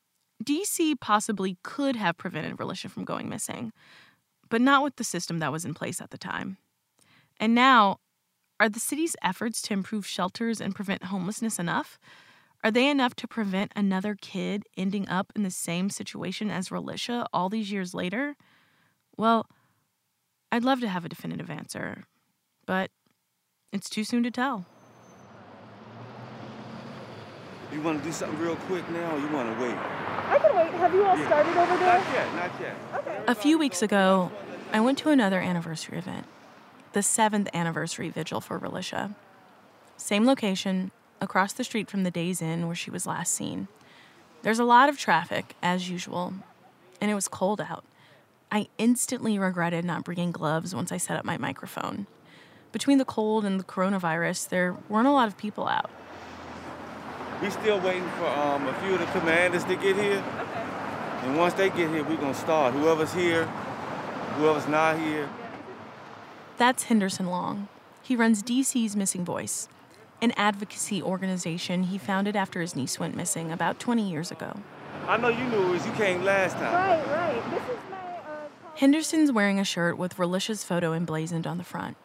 DC 0.44 1.00
possibly 1.02 1.58
could 1.64 1.98
have 1.98 2.18
prevented 2.18 2.56
Relisha 2.56 2.90
from 2.90 3.04
going 3.04 3.28
missing, 3.28 3.74
but 4.50 4.62
not 4.62 4.84
with 4.84 4.96
the 4.98 5.04
system 5.04 5.40
that 5.40 5.52
was 5.52 5.66
in 5.66 5.74
place 5.74 6.02
at 6.02 6.12
the 6.12 6.18
time. 6.18 6.58
And 7.40 7.56
now, 7.56 8.00
are 8.60 8.70
the 8.70 8.80
city's 8.80 9.16
efforts 9.24 9.62
to 9.64 9.74
improve 9.74 10.06
shelters 10.06 10.60
and 10.60 10.76
prevent 10.76 11.06
homelessness 11.06 11.60
enough? 11.60 11.98
Are 12.62 12.72
they 12.72 12.90
enough 12.90 13.16
to 13.16 13.28
prevent 13.28 13.72
another 13.76 14.18
kid 14.20 14.64
ending 14.76 15.08
up 15.08 15.32
in 15.34 15.44
the 15.44 15.52
same 15.52 15.90
situation 15.90 16.52
as 16.52 16.70
Relisha 16.70 17.26
all 17.32 17.48
these 17.48 17.72
years 17.72 17.94
later? 17.94 18.36
Well, 19.16 19.48
I'd 20.52 20.66
love 20.66 20.82
to 20.82 20.90
have 20.90 21.06
a 21.06 21.10
definitive 21.10 21.50
answer, 21.50 22.04
but 22.66 22.92
it's 23.72 23.90
too 23.90 24.04
soon 24.04 24.24
to 24.24 24.32
tell. 24.32 24.66
You 27.72 27.82
want 27.82 28.00
to 28.00 28.04
do 28.04 28.12
something 28.12 28.40
real 28.40 28.56
quick 28.56 28.90
now, 28.90 29.16
or 29.16 29.20
you 29.20 29.28
want 29.30 29.56
to 29.56 29.64
wait? 29.64 29.99
I 30.30 30.40
can 30.40 30.56
wait. 30.56 30.72
Have 30.74 30.94
you 30.94 31.06
all 31.06 31.18
started 31.18 31.58
over 31.58 31.78
there? 31.78 32.00
Not 32.00 32.14
yet, 32.14 32.36
not 32.36 32.52
yet. 32.62 32.76
Okay. 32.96 33.24
A 33.28 33.36
few 33.36 33.58
weeks 33.58 33.82
ago, 33.82 34.32
I 34.72 34.80
went 34.80 34.98
to 35.00 35.10
another 35.10 35.40
anniversary 35.40 35.98
event, 35.98 36.26
the 36.94 37.02
seventh 37.02 37.50
anniversary 37.54 38.10
vigil 38.10 38.40
for 38.40 38.60
Relisha. 38.60 39.16
Same 39.98 40.26
location, 40.26 40.92
across 41.22 41.54
the 41.54 41.64
street 41.64 41.90
from 41.90 42.04
the 42.04 42.12
Days 42.12 42.42
Inn 42.42 42.68
where 42.68 42.76
she 42.76 42.92
was 42.92 43.06
last 43.06 43.34
seen. 43.34 43.68
There's 44.42 44.60
a 44.60 44.64
lot 44.64 44.88
of 44.88 44.98
traffic, 44.98 45.56
as 45.62 45.90
usual, 45.90 46.34
and 47.02 47.12
it 47.12 47.16
was 47.16 47.28
cold 47.28 47.60
out. 47.60 47.84
I 48.52 48.68
instantly 48.78 49.38
regretted 49.38 49.86
not 49.86 50.04
bringing 50.04 50.32
gloves 50.32 50.74
once 50.74 50.92
I 50.92 50.98
set 50.98 51.18
up 51.18 51.26
my 51.26 51.38
microphone. 51.38 52.08
Between 52.72 52.98
the 53.00 53.06
cold 53.06 53.46
and 53.46 53.60
the 53.60 53.64
coronavirus, 53.64 54.50
there 54.50 54.78
weren't 54.88 55.08
a 55.08 55.12
lot 55.12 55.28
of 55.28 55.38
people 55.38 55.68
out. 55.68 55.90
We 57.42 57.50
still 57.50 57.80
waiting 57.80 58.08
for 58.18 58.28
um, 58.28 58.68
a 58.68 58.74
few 58.82 58.94
of 58.94 59.00
the 59.00 59.06
commanders 59.08 59.64
to 59.66 59.76
get 59.76 59.96
here. 59.96 60.24
Okay. 60.40 60.70
And 61.24 61.38
once 61.38 61.54
they 61.54 61.70
get 61.70 61.90
here, 61.90 62.04
we're 62.04 62.18
gonna 62.18 62.34
start. 62.34 62.74
Whoever's 62.74 63.14
here, 63.14 63.46
whoever's 64.36 64.68
not 64.68 64.98
here. 65.00 65.30
That's 66.58 66.84
Henderson 66.84 67.28
Long. 67.28 67.70
He 68.02 68.16
runs 68.16 68.44
DC's 68.44 68.96
Missing 68.96 69.24
Voice, 69.24 69.70
an 70.22 70.32
advocacy 70.36 71.02
organization 71.02 71.84
he 71.84 71.98
founded 71.98 72.36
after 72.36 72.60
his 72.60 72.76
niece 72.76 73.00
went 73.00 73.16
missing 73.16 73.52
about 73.52 73.80
20 73.80 74.10
years 74.10 74.32
ago. 74.32 74.58
I 75.08 75.18
know 75.18 75.30
you 75.30 75.44
knew 75.46 75.76
us. 75.76 75.86
You 75.86 75.94
came 75.94 76.24
last 76.24 76.54
time. 76.54 76.74
Right, 76.74 77.08
right. 77.08 77.52
This 77.52 77.64
is 77.64 77.90
my. 77.90 77.98
Uh, 77.98 78.48
Henderson's 78.76 79.32
wearing 79.32 79.60
a 79.60 79.64
shirt 79.64 79.98
with 79.98 80.18
Relisha's 80.18 80.64
photo 80.64 80.94
emblazoned 80.94 81.48
on 81.48 81.58
the 81.58 81.64
front. 81.64 81.96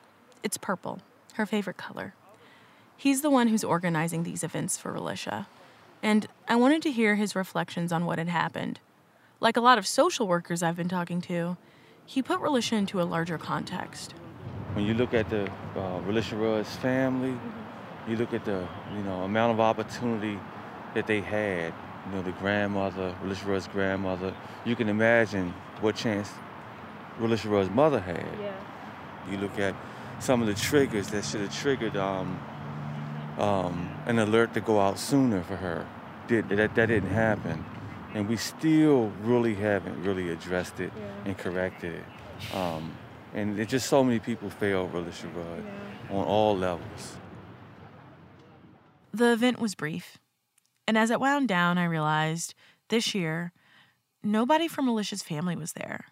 It's 0.42 0.56
purple, 0.56 1.00
her 1.34 1.46
favorite 1.46 1.76
color. 1.76 2.14
He's 2.96 3.22
the 3.22 3.30
one 3.30 3.48
who's 3.48 3.64
organizing 3.64 4.22
these 4.22 4.42
events 4.42 4.78
for 4.78 4.92
Relisha, 4.92 5.46
and 6.02 6.26
I 6.48 6.56
wanted 6.56 6.82
to 6.82 6.92
hear 6.92 7.16
his 7.16 7.34
reflections 7.36 7.92
on 7.92 8.06
what 8.06 8.18
had 8.18 8.28
happened. 8.28 8.80
Like 9.40 9.56
a 9.56 9.60
lot 9.60 9.78
of 9.78 9.86
social 9.86 10.26
workers 10.26 10.62
I've 10.62 10.76
been 10.76 10.88
talking 10.88 11.20
to, 11.22 11.56
he 12.06 12.22
put 12.22 12.40
Relisha 12.40 12.72
into 12.72 13.00
a 13.00 13.04
larger 13.04 13.38
context. 13.38 14.14
When 14.74 14.86
you 14.86 14.94
look 14.94 15.14
at 15.14 15.28
the 15.30 15.44
uh, 15.76 16.00
Relisha 16.06 16.38
Rudd's 16.38 16.74
family, 16.76 17.38
You 18.06 18.16
look 18.16 18.34
at 18.34 18.44
the, 18.44 18.68
you 18.94 19.02
know, 19.02 19.22
amount 19.22 19.52
of 19.52 19.60
opportunity 19.60 20.38
that 20.94 21.06
they 21.06 21.20
had. 21.22 21.72
You 22.06 22.16
know, 22.16 22.22
the 22.22 22.32
grandmother, 22.32 23.14
Relisha 23.24 23.46
Rudd's 23.46 23.66
grandmother. 23.68 24.34
You 24.66 24.76
can 24.76 24.90
imagine 24.90 25.54
what 25.80 25.96
chance 25.96 26.30
Relisha 27.18 27.48
Rudd's 27.48 27.70
mother 27.70 28.00
had. 28.00 28.28
Yeah. 28.40 28.52
You 29.30 29.38
look 29.38 29.58
at 29.58 29.74
some 30.18 30.42
of 30.42 30.48
the 30.48 30.54
triggers 30.54 31.08
that 31.08 31.24
should 31.24 31.40
have 31.40 31.54
triggered 31.54 31.96
um, 31.96 32.38
um, 33.38 33.90
an 34.06 34.18
alert 34.18 34.54
to 34.54 34.60
go 34.60 34.80
out 34.80 34.98
sooner 34.98 35.42
for 35.42 35.56
her. 35.56 35.86
Did 36.28 36.48
that, 36.50 36.74
that 36.74 36.86
didn't 36.86 37.10
happen, 37.10 37.64
and 38.14 38.28
we 38.28 38.36
still 38.36 39.12
really 39.22 39.54
haven't 39.54 40.02
really 40.02 40.30
addressed 40.30 40.80
it 40.80 40.92
and 41.24 41.36
corrected 41.36 41.94
it. 41.94 42.54
Um, 42.54 42.92
and 43.34 43.58
it's 43.58 43.70
just 43.70 43.88
so 43.88 44.02
many 44.02 44.20
people 44.20 44.48
fail 44.48 44.88
Relisha 44.88 45.34
Rudd 45.34 45.64
on 46.10 46.24
all 46.24 46.56
levels. 46.56 47.16
The 49.12 49.32
event 49.32 49.58
was 49.58 49.74
brief, 49.74 50.18
and 50.88 50.96
as 50.96 51.10
it 51.10 51.20
wound 51.20 51.48
down, 51.48 51.78
I 51.78 51.84
realized 51.84 52.54
this 52.88 53.14
year 53.14 53.52
nobody 54.22 54.66
from 54.68 54.86
Relisha's 54.86 55.22
family 55.22 55.56
was 55.56 55.74
there. 55.74 56.06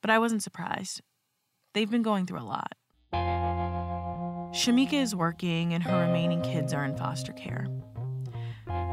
But 0.00 0.10
I 0.10 0.18
wasn't 0.18 0.42
surprised. 0.42 1.00
They've 1.72 1.90
been 1.90 2.02
going 2.02 2.26
through 2.26 2.40
a 2.40 2.44
lot. 2.44 2.74
Shamika 4.54 4.92
is 4.92 5.16
working, 5.16 5.74
and 5.74 5.82
her 5.82 6.06
remaining 6.06 6.40
kids 6.40 6.72
are 6.72 6.84
in 6.84 6.96
foster 6.96 7.32
care. 7.32 7.66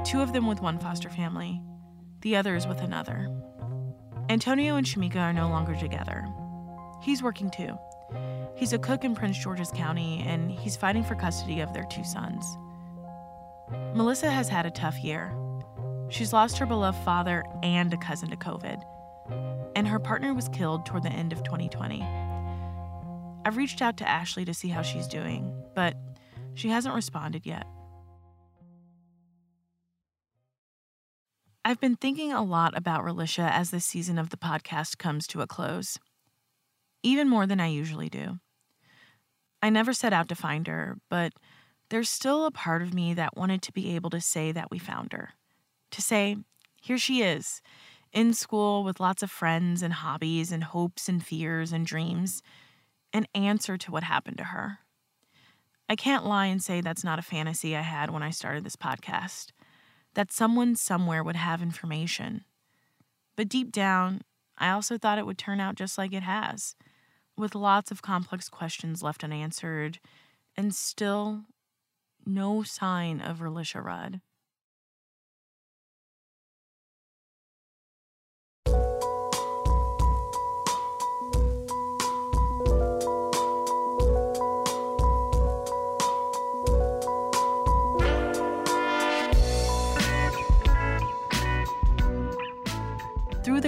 Two 0.04 0.20
of 0.20 0.34
them 0.34 0.48
with 0.48 0.60
one 0.60 0.80
foster 0.80 1.08
family, 1.08 1.62
the 2.22 2.36
others 2.36 2.66
with 2.66 2.82
another. 2.82 3.30
Antonio 4.28 4.76
and 4.78 4.88
Shamika 4.88 5.18
are 5.18 5.34
no 5.34 5.50
longer 5.50 5.76
together. 5.76 6.26
He's 7.04 7.22
working 7.22 7.52
too. 7.52 7.78
He's 8.56 8.74
a 8.74 8.80
cook 8.80 9.04
in 9.04 9.14
Prince 9.14 9.38
George's 9.38 9.70
County, 9.70 10.24
and 10.26 10.50
he's 10.50 10.76
fighting 10.76 11.04
for 11.04 11.14
custody 11.14 11.60
of 11.60 11.72
their 11.74 11.86
two 11.92 12.04
sons. 12.04 12.58
Melissa 13.94 14.32
has 14.32 14.50
had 14.50 14.66
a 14.66 14.72
tough 14.72 14.98
year. 15.04 15.32
She's 16.10 16.34
lost 16.34 16.58
her 16.58 16.66
beloved 16.66 16.98
father 17.06 17.44
and 17.62 17.94
a 17.94 17.98
cousin 17.98 18.32
to 18.32 18.36
COVID, 18.36 18.82
and 19.76 19.88
her 19.88 20.00
partner 20.00 20.34
was 20.34 20.50
killed 20.50 20.88
toward 20.88 21.04
the 21.04 21.10
end 21.10 21.32
of 21.32 21.44
2020. 21.44 22.31
I've 23.44 23.58
reached 23.58 23.82
out 23.82 23.98
to 23.98 24.08
Ashley 24.08 24.46
to 24.46 24.54
see 24.54 24.68
how 24.68 24.84
she's 24.84 25.08
doing, 25.08 25.52
but 25.74 25.96
she 26.54 26.70
hasn't 26.70 26.94
responded 26.94 27.46
yet. 27.46 27.66
I've 31.66 31.80
been 31.80 31.96
thinking 31.96 32.32
a 32.32 32.44
lot 32.44 32.78
about 32.78 33.04
Relisha 33.04 33.50
as 33.50 33.72
this 33.72 33.86
season 33.86 34.20
of 34.20 34.30
the 34.30 34.38
podcast 34.38 34.98
comes 34.98 35.26
to 35.28 35.42
a 35.42 35.48
close, 35.48 35.98
even 37.04 37.30
more 37.30 37.48
than 37.48 37.60
I 37.60 37.68
usually 37.68 38.10
do. 38.10 38.40
I 39.62 39.70
never 39.70 39.94
set 39.94 40.14
out 40.14 40.28
to 40.30 40.36
find 40.36 40.68
her, 40.68 40.98
but 41.10 41.34
there's 41.90 42.10
still 42.10 42.46
a 42.46 42.52
part 42.52 42.82
of 42.82 42.94
me 42.94 43.14
that 43.14 43.38
wanted 43.38 43.62
to 43.64 43.72
be 43.72 43.96
able 43.96 44.10
to 44.12 44.22
say 44.22 44.52
that 44.52 44.72
we 44.72 44.80
found 44.80 45.14
her. 45.14 45.32
To 45.92 46.02
say, 46.02 46.38
here 46.82 46.98
she 46.98 47.22
is, 47.22 47.62
in 48.12 48.34
school 48.34 48.84
with 48.84 49.00
lots 49.00 49.22
of 49.22 49.32
friends 49.32 49.82
and 49.82 49.94
hobbies 49.94 50.52
and 50.52 50.64
hopes 50.64 51.08
and 51.08 51.24
fears 51.24 51.72
and 51.72 51.86
dreams, 51.86 52.42
an 53.14 53.28
answer 53.36 53.78
to 53.78 53.92
what 53.92 54.04
happened 54.04 54.38
to 54.38 54.46
her. 54.46 54.80
I 55.90 55.96
can't 55.96 56.26
lie 56.26 56.46
and 56.46 56.64
say 56.64 56.80
that's 56.80 57.04
not 57.04 57.20
a 57.20 57.24
fantasy 57.24 57.76
I 57.76 57.82
had 57.82 58.12
when 58.12 58.24
I 58.24 58.30
started 58.30 58.64
this 58.64 58.78
podcast, 58.78 59.52
that 60.14 60.32
someone 60.32 60.76
somewhere 60.76 61.24
would 61.24 61.36
have 61.36 61.62
information. 61.62 62.46
But 63.36 63.50
deep 63.50 63.72
down, 63.72 64.22
I 64.58 64.70
also 64.70 64.98
thought 64.98 65.18
it 65.18 65.26
would 65.26 65.38
turn 65.38 65.60
out 65.60 65.76
just 65.76 65.98
like 65.98 66.14
it 66.14 66.24
has, 66.24 66.76
with 67.36 67.56
lots 67.56 67.92
of 67.92 68.02
complex 68.02 68.48
questions 68.48 69.04
left 69.04 69.24
unanswered, 69.24 70.00
and 70.56 70.74
still 70.74 71.42
no 72.26 72.64
sign 72.64 73.20
of 73.20 73.40
Relisha 73.40 73.84
Rudd. 73.84 74.22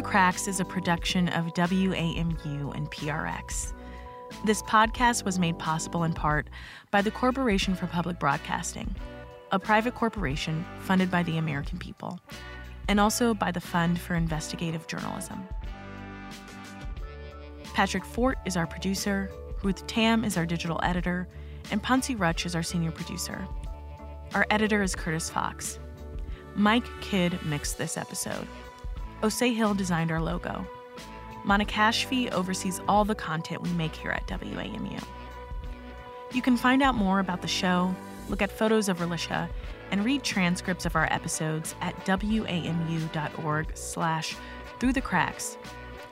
Cracks 0.04 0.48
is 0.48 0.60
a 0.60 0.66
production 0.66 1.30
of 1.30 1.54
WAMU 1.54 2.76
and 2.76 2.92
PRX. 2.92 3.74
This 4.46 4.62
podcast 4.64 5.24
was 5.24 5.40
made 5.40 5.58
possible 5.58 6.04
in 6.04 6.14
part 6.14 6.50
by 6.92 7.02
the 7.02 7.10
Corporation 7.10 7.74
for 7.74 7.88
Public 7.88 8.20
Broadcasting, 8.20 8.94
a 9.52 9.60
private 9.60 9.96
corporation 9.96 10.66
funded 10.82 11.10
by 11.10 11.24
the 11.24 11.38
American 11.38 11.80
people, 11.80 12.20
and 12.90 13.00
also 13.00 13.34
by 13.34 13.50
the 13.50 13.62
Fund 13.62 14.00
for 14.00 14.16
Investigative 14.16 14.88
Journalism. 14.88 15.48
Patrick 17.74 18.04
Fort 18.04 18.38
is 18.46 18.58
our 18.58 18.68
producer, 18.68 19.32
Ruth 19.64 19.88
Tam 19.88 20.26
is 20.26 20.38
our 20.38 20.46
digital 20.46 20.80
editor, 20.84 21.30
and 21.72 21.82
Ponzi 21.82 22.20
Rutch 22.20 22.46
is 22.46 22.56
our 22.56 22.64
senior 22.64 22.92
producer. 22.92 23.48
Our 24.36 24.46
editor 24.50 24.84
is 24.84 24.96
Curtis 24.96 25.30
Fox. 25.30 25.80
Mike 26.56 26.86
Kidd 27.02 27.42
mixed 27.46 27.78
this 27.78 27.98
episode. 27.98 28.48
Osei 29.24 29.56
Hill 29.56 29.74
designed 29.74 30.12
our 30.12 30.22
logo. 30.22 30.68
Monica 31.46 31.78
Ashby 31.78 32.30
oversees 32.32 32.82
all 32.90 33.06
the 33.06 33.16
content 33.16 33.62
we 33.62 33.70
make 33.72 33.96
here 33.96 34.12
at 34.12 34.28
WAMU. 34.28 35.02
You 36.34 36.42
can 36.42 36.58
find 36.58 36.84
out 36.84 36.96
more 36.96 37.20
about 37.20 37.42
the 37.42 37.48
show, 37.48 37.96
look 38.28 38.42
at 38.42 38.52
photos 38.52 38.90
of 38.90 39.00
Relisha, 39.00 39.50
and 39.92 40.04
read 40.04 40.24
transcripts 40.24 40.86
of 40.86 40.98
our 40.98 41.06
episodes 41.12 41.74
at 41.80 41.96
wamu.org 42.06 43.78
slash 43.78 44.36
through 44.80 44.92
the 44.92 45.02
cracks. 45.02 45.58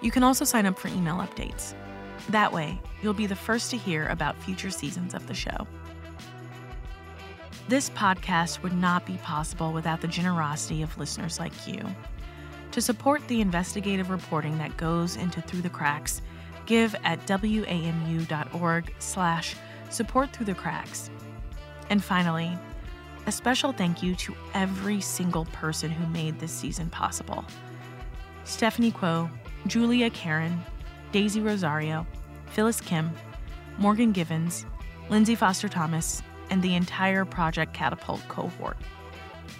You 0.01 0.09
can 0.09 0.23
also 0.23 0.45
sign 0.45 0.65
up 0.65 0.79
for 0.79 0.87
email 0.87 1.17
updates. 1.17 1.73
That 2.29 2.53
way, 2.53 2.79
you'll 3.01 3.13
be 3.13 3.25
the 3.25 3.35
first 3.35 3.71
to 3.71 3.77
hear 3.77 4.07
about 4.07 4.41
future 4.41 4.69
seasons 4.69 5.13
of 5.13 5.27
the 5.27 5.33
show. 5.33 5.67
This 7.67 7.89
podcast 7.89 8.63
would 8.63 8.73
not 8.73 9.05
be 9.05 9.17
possible 9.17 9.73
without 9.73 9.99
the 9.99 10.07
generosity 10.07 10.81
of 10.81 10.97
listeners 10.97 11.39
like 11.39 11.67
you. 11.67 11.79
To 12.71 12.81
support 12.81 13.27
the 13.27 13.41
investigative 13.41 14.09
reporting 14.09 14.57
that 14.57 14.77
goes 14.77 15.17
into 15.17 15.41
Through 15.41 15.61
the 15.61 15.69
Cracks, 15.69 16.21
give 16.65 16.95
at 17.03 17.25
wamu.org 17.27 18.93
slash 18.99 19.55
support 19.89 20.31
through 20.31 20.45
the 20.45 20.53
cracks. 20.53 21.09
And 21.89 22.01
finally, 22.01 22.57
a 23.27 23.31
special 23.31 23.73
thank 23.73 24.01
you 24.01 24.15
to 24.15 24.33
every 24.53 25.01
single 25.01 25.45
person 25.45 25.91
who 25.91 26.07
made 26.13 26.39
this 26.39 26.53
season 26.53 26.89
possible. 26.89 27.43
Stephanie 28.45 28.91
Quo, 28.91 29.29
Julia 29.67 30.09
Karen, 30.09 30.63
Daisy 31.11 31.41
Rosario, 31.41 32.07
Phyllis 32.47 32.79
Kim, 32.79 33.11
Morgan 33.77 34.13
Givens, 34.13 34.65
Lindsay 35.09 35.35
Foster 35.35 35.67
Thomas, 35.67 36.23
and 36.49 36.61
the 36.61 36.75
entire 36.75 37.25
Project 37.25 37.73
Catapult 37.73 38.25
cohort. 38.29 38.77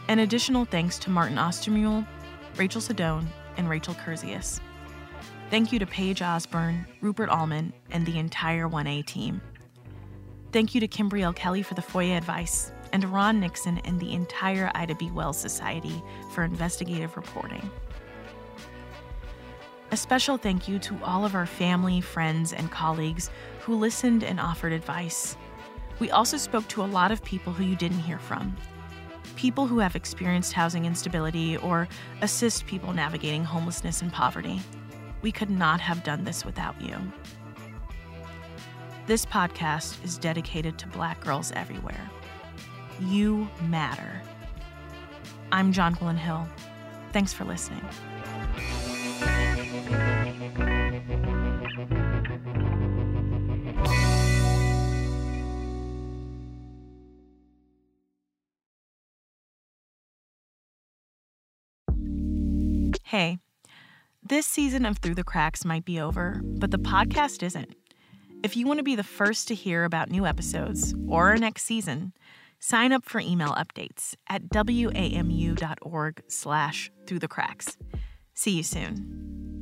An 0.07 0.19
additional 0.19 0.63
thanks 0.63 0.97
to 0.99 1.09
Martin 1.09 1.37
Austermuhle, 1.37 2.07
Rachel 2.57 2.81
Sadon, 2.81 3.27
and 3.57 3.69
Rachel 3.69 3.93
Kurzius. 3.93 4.59
Thank 5.49 5.71
you 5.71 5.79
to 5.79 5.85
Paige 5.85 6.21
Osborne, 6.21 6.85
Rupert 7.01 7.29
Allman, 7.29 7.73
and 7.91 8.05
the 8.05 8.17
entire 8.17 8.67
1A 8.67 9.05
team. 9.05 9.41
Thank 10.51 10.73
you 10.73 10.81
to 10.81 10.87
Kimbriell 10.87 11.35
Kelly 11.35 11.63
for 11.63 11.73
the 11.73 11.81
FOIA 11.81 12.17
advice, 12.17 12.71
and 12.93 13.01
to 13.01 13.07
Ron 13.07 13.39
Nixon 13.39 13.77
and 13.79 13.99
the 13.99 14.13
entire 14.13 14.71
Ida 14.75 14.95
B. 14.95 15.11
Wells 15.11 15.37
Society 15.37 16.03
for 16.33 16.43
investigative 16.43 17.15
reporting. 17.15 17.69
A 19.91 19.97
special 19.97 20.37
thank 20.37 20.67
you 20.67 20.79
to 20.79 20.97
all 21.03 21.25
of 21.25 21.35
our 21.35 21.45
family, 21.45 21.99
friends, 21.99 22.53
and 22.53 22.71
colleagues 22.71 23.29
who 23.59 23.75
listened 23.75 24.23
and 24.23 24.39
offered 24.39 24.71
advice. 24.71 25.35
We 25.99 26.11
also 26.11 26.37
spoke 26.37 26.67
to 26.69 26.83
a 26.83 26.85
lot 26.85 27.11
of 27.11 27.23
people 27.23 27.51
who 27.51 27.63
you 27.63 27.75
didn't 27.75 27.99
hear 27.99 28.19
from, 28.19 28.55
people 29.41 29.65
who 29.65 29.79
have 29.79 29.95
experienced 29.95 30.53
housing 30.53 30.85
instability 30.85 31.57
or 31.57 31.87
assist 32.21 32.67
people 32.67 32.93
navigating 32.93 33.43
homelessness 33.43 34.03
and 34.03 34.13
poverty. 34.13 34.61
We 35.23 35.31
could 35.31 35.49
not 35.49 35.81
have 35.81 36.03
done 36.03 36.23
this 36.25 36.45
without 36.45 36.79
you. 36.79 36.95
This 39.07 39.25
podcast 39.25 40.05
is 40.05 40.19
dedicated 40.19 40.77
to 40.77 40.87
Black 40.89 41.19
girls 41.21 41.51
everywhere. 41.53 42.07
You 42.99 43.49
matter. 43.63 44.21
I'm 45.51 45.73
Jonquilyn 45.73 46.19
Hill. 46.19 46.47
Thanks 47.11 47.33
for 47.33 47.43
listening. 47.43 47.83
Hey, 63.11 63.39
this 64.23 64.47
season 64.47 64.85
of 64.85 64.99
Through 64.99 65.15
the 65.15 65.23
Cracks 65.25 65.65
might 65.65 65.83
be 65.83 65.99
over, 65.99 66.39
but 66.41 66.71
the 66.71 66.79
podcast 66.79 67.43
isn't. 67.43 67.75
If 68.41 68.55
you 68.55 68.65
want 68.65 68.77
to 68.77 68.83
be 68.83 68.95
the 68.95 69.03
first 69.03 69.49
to 69.49 69.53
hear 69.53 69.83
about 69.83 70.09
new 70.09 70.25
episodes 70.25 70.95
or 71.09 71.27
our 71.27 71.35
next 71.35 71.63
season, 71.63 72.13
Sign 72.63 72.93
up 72.93 73.03
for 73.03 73.19
email 73.19 73.55
updates 73.55 74.13
at 74.29 74.43
wamu.org 74.49 76.23
slash 76.27 76.91
through 77.07 77.17
the 77.17 77.27
cracks. 77.27 77.75
See 78.35 78.51
you 78.51 78.61
soon. 78.61 79.60